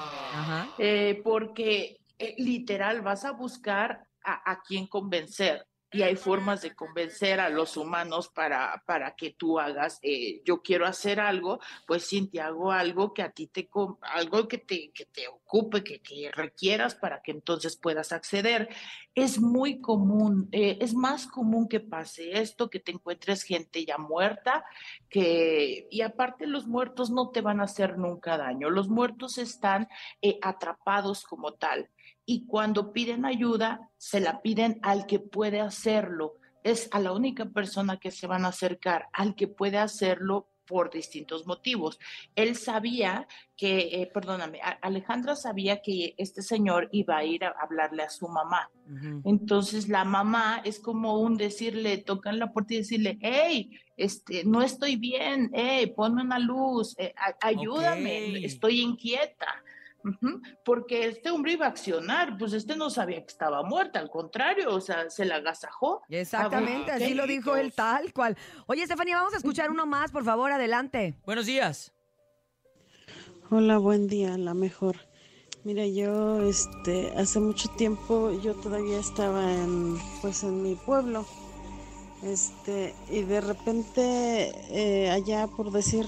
[0.78, 2.00] eh, porque
[2.38, 5.66] literal vas a buscar a, a quién convencer.
[5.94, 10.61] Y hay formas de convencer a los humanos para, para que tú hagas, eh, yo
[10.61, 13.68] quiero hacer algo, pues Cintia, hago algo que a ti te,
[14.02, 18.68] algo que te, que te ocupe, que, que requieras para que entonces puedas acceder.
[19.14, 23.97] Es muy común, eh, es más común que pase esto, que te encuentres gente ya
[23.97, 24.64] muerta,
[25.09, 29.86] que, y aparte los muertos no te van a hacer nunca daño, los muertos están
[30.22, 31.88] eh, atrapados como tal
[32.27, 36.35] y cuando piden ayuda, se la piden al que puede hacerlo.
[36.62, 40.91] Es a la única persona que se van a acercar, al que puede hacerlo por
[40.91, 41.99] distintos motivos.
[42.35, 48.03] Él sabía que, eh, perdóname, Alejandra sabía que este señor iba a ir a hablarle
[48.03, 48.70] a su mamá.
[49.25, 54.62] Entonces la mamá es como un decirle, tocan la puerta y decirle, hey, este, no
[54.62, 59.62] estoy bien, hey, ponme una luz, eh, ayúdame, estoy inquieta.
[60.64, 64.74] Porque este hombre iba a accionar, pues este no sabía que estaba muerta, al contrario,
[64.74, 66.02] o sea, se la agasajó.
[66.09, 68.36] Exactamente, Ah, así lo dijo él él tal cual.
[68.66, 71.14] Oye, Estefanía, vamos a escuchar uno más, por favor, adelante.
[71.24, 71.92] Buenos días.
[73.50, 74.96] Hola, buen día, la mejor.
[75.64, 81.24] Mira, yo este hace mucho tiempo yo todavía estaba en pues en mi pueblo.
[82.22, 86.07] Este, y de repente eh, allá por decir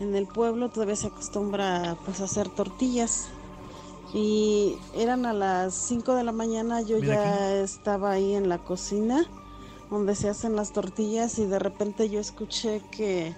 [0.00, 3.28] en el pueblo todavía se acostumbra pues a hacer tortillas.
[4.12, 8.58] Y eran a las 5 de la mañana, yo Mira ya estaba ahí en la
[8.58, 9.26] cocina
[9.90, 13.34] donde se hacen las tortillas y de repente yo escuché que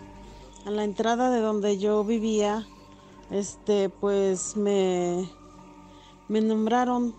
[0.65, 2.67] a la entrada de donde yo vivía
[3.31, 5.29] este pues me
[6.29, 7.15] me nombraron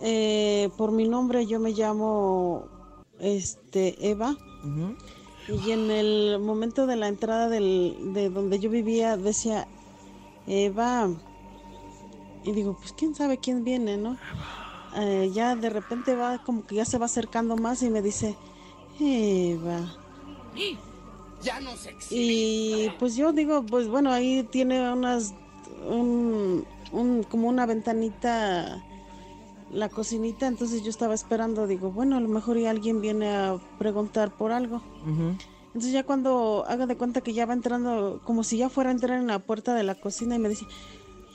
[0.00, 2.66] eh, por mi nombre yo me llamo
[3.18, 4.36] este Eva
[5.48, 9.66] y en el momento de la entrada del, de donde yo vivía decía
[10.46, 11.08] Eva
[12.44, 14.16] y digo pues quién sabe quién viene no
[14.96, 18.36] Eh, ya de repente va como que ya se va acercando más y me dice
[19.00, 19.80] Eva
[21.42, 21.94] Ya no sé.
[22.10, 25.34] y pues yo digo, pues bueno, ahí tiene unas,
[25.88, 28.82] un, un- como una ventanita,
[29.72, 33.58] la cocinita, entonces yo estaba esperando, digo, bueno, a lo mejor ya alguien viene a
[33.78, 34.82] preguntar por algo.
[35.66, 38.92] Entonces ya cuando haga de cuenta que ya va entrando, como si ya fuera a
[38.92, 40.66] entrar en la puerta de la cocina y me dice,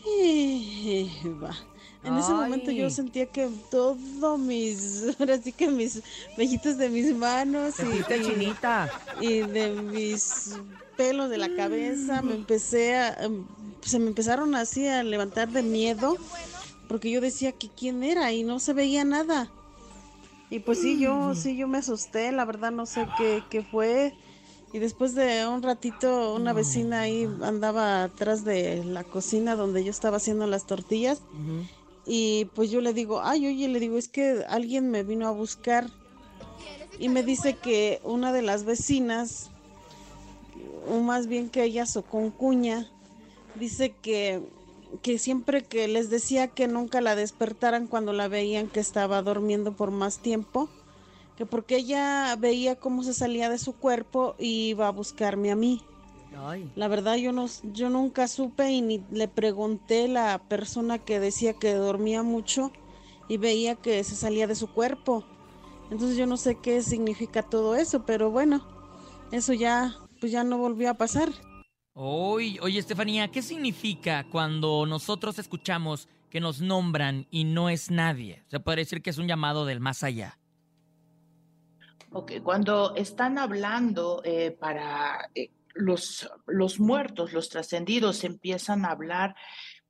[0.06, 1.56] Eva.
[2.04, 2.92] En ese momento yo Ay.
[2.92, 6.02] sentía que todo mis, ahora sí que mis
[6.38, 8.90] vellitos de mis manos fuiste chinita.
[9.22, 10.60] y de mis
[10.98, 13.46] pelos de la cabeza me empecé a, em,
[13.82, 16.18] se me empezaron así a levantar de miedo
[16.88, 19.52] porque yo decía que quién era y no se veía nada.
[20.50, 24.14] Y pues sí, yo, sí, yo me asusté, la verdad no sé qué, qué fue.
[24.72, 29.92] Y después de un ratito, una vecina ahí andaba atrás de la cocina donde yo
[29.92, 31.22] estaba haciendo las tortillas.
[32.06, 35.32] Y pues yo le digo, ay, oye, le digo, es que alguien me vino a
[35.32, 35.90] buscar.
[37.00, 39.52] Y me dice que una de las vecinas,
[40.88, 42.92] o más bien que ella, su concuña,
[43.56, 44.42] dice que,
[45.02, 49.74] que siempre que les decía que nunca la despertaran cuando la veían que estaba durmiendo
[49.74, 50.70] por más tiempo,
[51.38, 55.56] que porque ella veía cómo se salía de su cuerpo y iba a buscarme a
[55.56, 55.82] mí.
[56.76, 61.54] La verdad yo no yo nunca supe y ni le pregunté la persona que decía
[61.54, 62.72] que dormía mucho
[63.28, 65.24] y veía que se salía de su cuerpo.
[65.91, 68.66] Entonces yo no sé qué significa todo eso, pero bueno,
[69.32, 71.30] eso ya pues ya no volvió a pasar.
[71.96, 78.44] Oye, Estefanía, ¿qué significa cuando nosotros escuchamos que nos nombran y no es nadie?
[78.48, 80.39] Se puede decir que es un llamado del más allá.
[82.12, 89.36] Ok, cuando están hablando eh, para eh, los, los muertos, los trascendidos, empiezan a hablar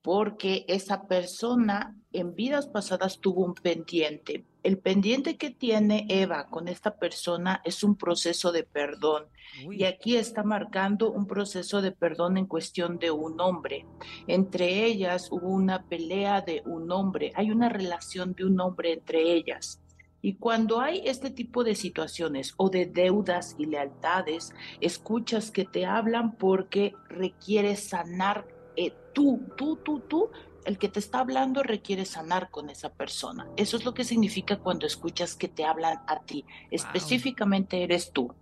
[0.04, 4.46] porque esa persona en vidas pasadas tuvo un pendiente.
[4.62, 9.26] El pendiente que tiene Eva con esta persona es un proceso de perdón.
[9.72, 13.86] Y aquí está marcando un proceso de perdón en cuestión de un hombre.
[14.28, 17.32] Entre ellas hubo una pelea de un hombre.
[17.36, 19.80] Hay una relación de un hombre entre ellas.
[20.22, 25.86] Y cuando hay este tipo de situaciones o de deudas y lealtades, escuchas que te
[25.86, 30.30] hablan porque requieres sanar eh, tú, tú, tú, tú.
[30.66, 33.50] El que te está hablando requiere sanar con esa persona.
[33.58, 36.46] Eso es lo que significa cuando escuchas que te hablan a ti.
[36.72, 38.34] Específicamente eres tú.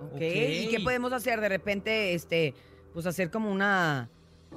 [0.00, 2.14] Ok, ¿y qué podemos hacer de repente?
[2.14, 2.54] Este,
[2.92, 4.08] pues hacer como una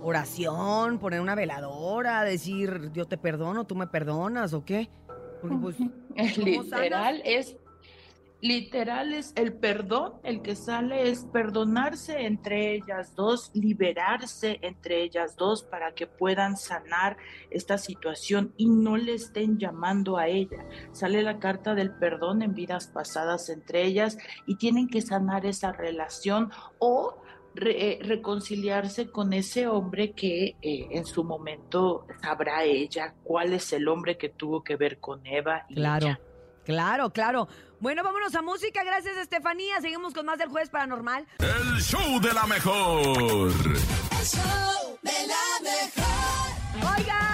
[0.01, 4.89] oración, poner una veladora, decir yo te perdono, tú me perdonas, ¿o qué?
[5.41, 5.75] Porque pues,
[6.15, 7.21] Es ¿cómo literal, sanas?
[7.25, 7.57] es
[8.43, 15.37] literal es el perdón, el que sale es perdonarse entre ellas dos, liberarse entre ellas
[15.37, 17.15] dos para que puedan sanar
[17.49, 20.65] esta situación y no le estén llamando a ella.
[20.91, 25.71] Sale la carta del perdón en vidas pasadas entre ellas y tienen que sanar esa
[25.71, 27.15] relación o
[27.55, 33.71] re- eh, reconciliarse con ese hombre que eh, en su momento sabrá ella cuál es
[33.71, 36.19] el hombre que tuvo que ver con Eva y Claro, ella.
[36.65, 37.47] Claro, claro.
[37.79, 38.83] Bueno, vámonos a música.
[38.83, 39.81] Gracias, Estefanía.
[39.81, 41.25] Seguimos con más del Jueves Paranormal.
[41.39, 43.17] El show de la mejor.
[43.17, 46.97] El show de la mejor.
[46.97, 47.32] Oigan,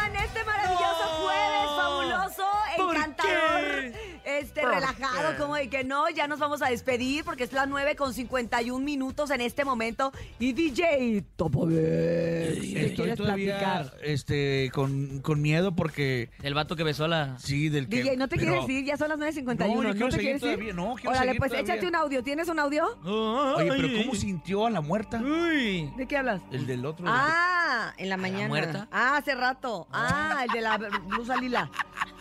[5.37, 8.83] como de que no, ya nos vamos a despedir porque es las 9 con 51
[8.83, 10.11] minutos en este momento.
[10.39, 13.97] Y DJ Topo ¿qué Estoy quieres todavía platicar?
[14.03, 16.29] este, con, con miedo porque...
[16.43, 17.39] El vato que besó a la...
[17.39, 17.97] Sí, del que...
[18.03, 19.55] DJ, no te pero- quieres ir, ya son las 9.51.
[19.57, 20.75] No, yo ¿No, quiero te seguir quieres ir?
[20.75, 21.73] no, quiero Órale, seguir pues todavía.
[21.73, 22.23] échate un audio.
[22.23, 22.85] ¿Tienes un audio?
[23.03, 25.19] Oye, pero ¿cómo sintió a la muerta?
[25.19, 26.41] ¿De qué hablas?
[26.51, 27.05] El del otro.
[27.07, 28.47] Ah, en la mañana.
[28.47, 28.87] muerta?
[28.91, 29.87] Ah, hace rato.
[29.91, 31.69] Ah, el de la blusa lila.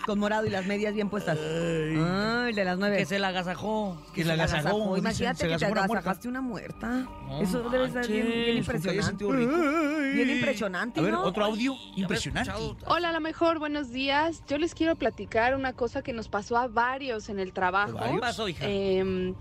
[0.09, 1.37] Con morado y las medias bien puestas.
[1.39, 2.97] El de las nueve.
[2.97, 3.95] Que se la agasajó.
[4.15, 5.99] Que la agasajó, Imagínate se que te agasajó una muerta.
[5.99, 7.09] agasajaste una muerta.
[7.43, 9.25] Eso debe ser bien, impresionante.
[9.27, 11.25] Bien impresionante, A ver, ¿no?
[11.25, 12.51] otro audio impresionante.
[12.87, 14.43] Hola, a lo mejor, buenos días.
[14.49, 17.99] Yo les quiero platicar una cosa que nos pasó a varios en el trabajo.
[18.11, 18.65] ¿Qué pasó, hija?
[18.67, 19.35] Em,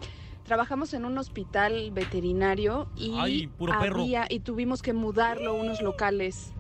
[0.44, 4.02] trabajamos en un hospital veterinario y Ay, puro perro.
[4.02, 6.52] había y tuvimos que mudarlo a unos locales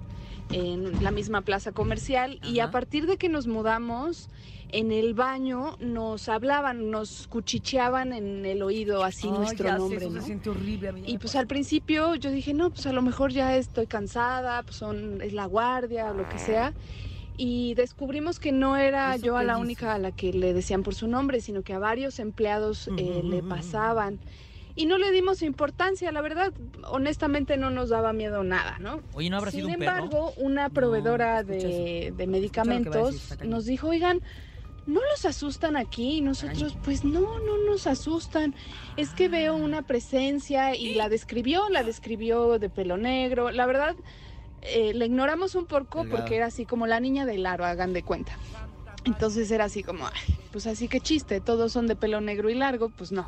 [0.52, 4.30] en la misma plaza comercial y a partir de que nos mudamos
[4.70, 9.98] en el baño nos hablaban, nos cuchicheaban en el oído así nuestro ya sé, nombre,
[10.00, 10.20] eso ¿no?
[10.20, 11.10] se siente horrible, amiga.
[11.10, 14.76] Y pues al principio yo dije, no, pues a lo mejor ya estoy cansada, pues
[14.76, 16.74] son, es la guardia o lo que sea.
[17.38, 19.62] Y descubrimos que no era ¿Eso yo a la dice?
[19.64, 23.22] única a la que le decían por su nombre, sino que a varios empleados eh,
[23.24, 24.20] le pasaban.
[24.78, 26.54] Y no le dimos importancia, la verdad,
[26.88, 29.02] honestamente no nos daba miedo nada, ¿no?
[29.14, 29.98] Oye, ¿no habrá Sin sido un perro?
[29.98, 34.22] embargo, una proveedora de, medicamentos decir, nos dijo, oigan,
[34.86, 36.18] ¿no los asustan aquí?
[36.18, 38.54] Y nosotros, pues no, no nos asustan.
[38.98, 43.50] Es que veo una presencia y la describió, la describió de pelo negro.
[43.50, 43.96] La verdad,
[44.62, 48.04] eh, la ignoramos un poco porque era así como la niña del aro, hagan de
[48.04, 48.38] cuenta.
[49.06, 52.54] Entonces era así como, "Ay, pues así que chiste, todos son de pelo negro y
[52.56, 53.28] largo, pues no.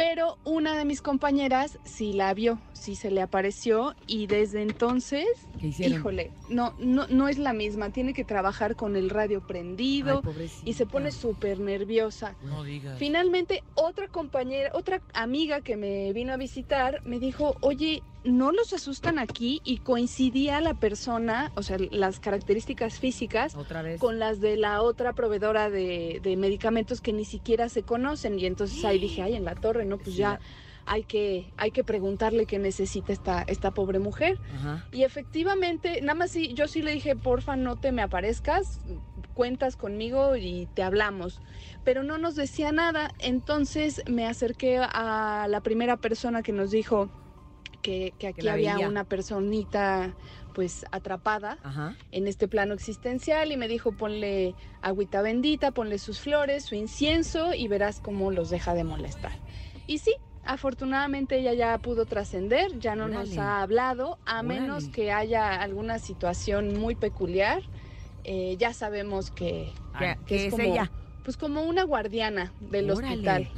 [0.00, 5.26] Pero una de mis compañeras sí la vio, sí se le apareció y desde entonces,
[5.60, 10.50] híjole, no, no, no es la misma, tiene que trabajar con el radio prendido Ay,
[10.64, 12.36] y se pone súper nerviosa.
[12.42, 12.98] No digas.
[12.98, 18.72] Finalmente, otra compañera, otra amiga que me vino a visitar me dijo, oye, ¿no los
[18.72, 19.60] asustan aquí?
[19.64, 24.00] Y coincidía la persona, o sea, las características físicas, Otra vez.
[24.00, 28.38] con las de la otra proveedora de, de medicamentos que ni siquiera se conocen.
[28.38, 29.98] Y entonces ahí dije, ay, en la torre, ¿no?
[29.98, 30.40] Pues ya
[30.90, 34.40] hay que, hay que preguntarle qué necesita esta, esta pobre mujer.
[34.56, 34.84] Ajá.
[34.90, 38.80] Y efectivamente, nada más sí, yo sí le dije, porfa, no te me aparezcas,
[39.32, 41.40] cuentas conmigo y te hablamos.
[41.84, 47.08] Pero no nos decía nada, entonces me acerqué a la primera persona que nos dijo
[47.82, 48.88] que, que aquí había veía.
[48.88, 50.16] una personita
[50.54, 51.96] pues atrapada Ajá.
[52.10, 57.54] en este plano existencial y me dijo ponle agüita bendita, ponle sus flores, su incienso
[57.54, 59.38] y verás cómo los deja de molestar.
[59.86, 60.16] Y sí,
[60.52, 65.98] afortunadamente ella ya pudo trascender, ya no nos ha hablado, a menos que haya alguna
[65.98, 67.62] situación muy peculiar.
[68.24, 70.90] eh, ya sabemos que, ¿Qué- que qué es como, ella?
[71.24, 73.48] Pues como una guardiana del hospital.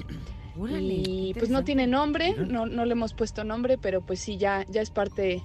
[0.70, 4.64] Y pues no tiene nombre, no, no le hemos puesto nombre, pero pues sí, ya,
[4.68, 5.42] ya es parte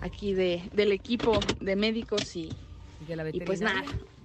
[0.00, 2.50] aquí de, del equipo de médicos y,
[3.08, 3.82] De la y pues nada.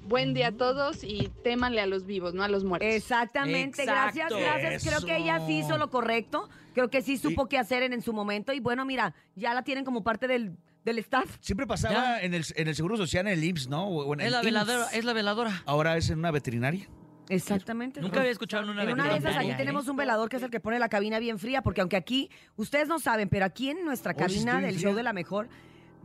[0.08, 2.88] Buen día a todos y témanle a los vivos, no a los muertos.
[2.90, 4.84] Exactamente, gracias, gracias.
[4.86, 6.48] Creo que ella sí hizo lo correcto.
[6.74, 8.54] Creo que sí supo qué hacer en, en su momento.
[8.54, 11.38] Y bueno, mira, ya la tienen como parte del, del staff.
[11.40, 13.88] Siempre pasaba en el, en el Seguro Social, en el IMSS, ¿no?
[13.88, 14.46] O en Es la IMSS.
[14.46, 15.64] veladora, es la veladora.
[15.66, 16.88] Ahora es en una veterinaria.
[17.30, 18.00] Exactamente.
[18.02, 19.56] Nunca había escuchado en una En una de esas, aquí ¿eh?
[19.58, 22.30] tenemos un velador que es el que pone la cabina bien fría, porque aunque aquí,
[22.58, 24.90] ustedes no saben, pero aquí en nuestra Oh, sí, cabina del fría.
[24.90, 25.48] show de la mejor,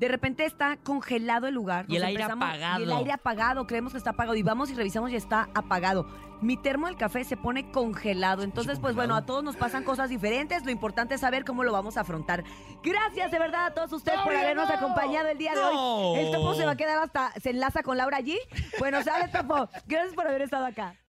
[0.01, 1.85] de repente está congelado el lugar.
[1.87, 2.97] Y el aire Y el apagado.
[2.97, 4.35] aire apagado, creemos que está apagado.
[4.35, 6.07] Y vamos y revisamos y está apagado.
[6.41, 8.43] Mi termo del café se pone congelado.
[8.43, 10.65] Entonces, pues bueno, a todos nos pasan cosas diferentes.
[10.65, 12.45] Lo importante es saber cómo lo vamos a afrontar.
[12.83, 15.71] Gracias de verdad a todos ustedes por habernos acompañado el día de No.
[15.71, 16.21] hoy.
[16.21, 18.39] El topo se va a quedar hasta, se enlaza con Laura allí.
[18.79, 19.69] Bueno, sale topo.
[19.87, 20.95] Gracias por haber estado acá.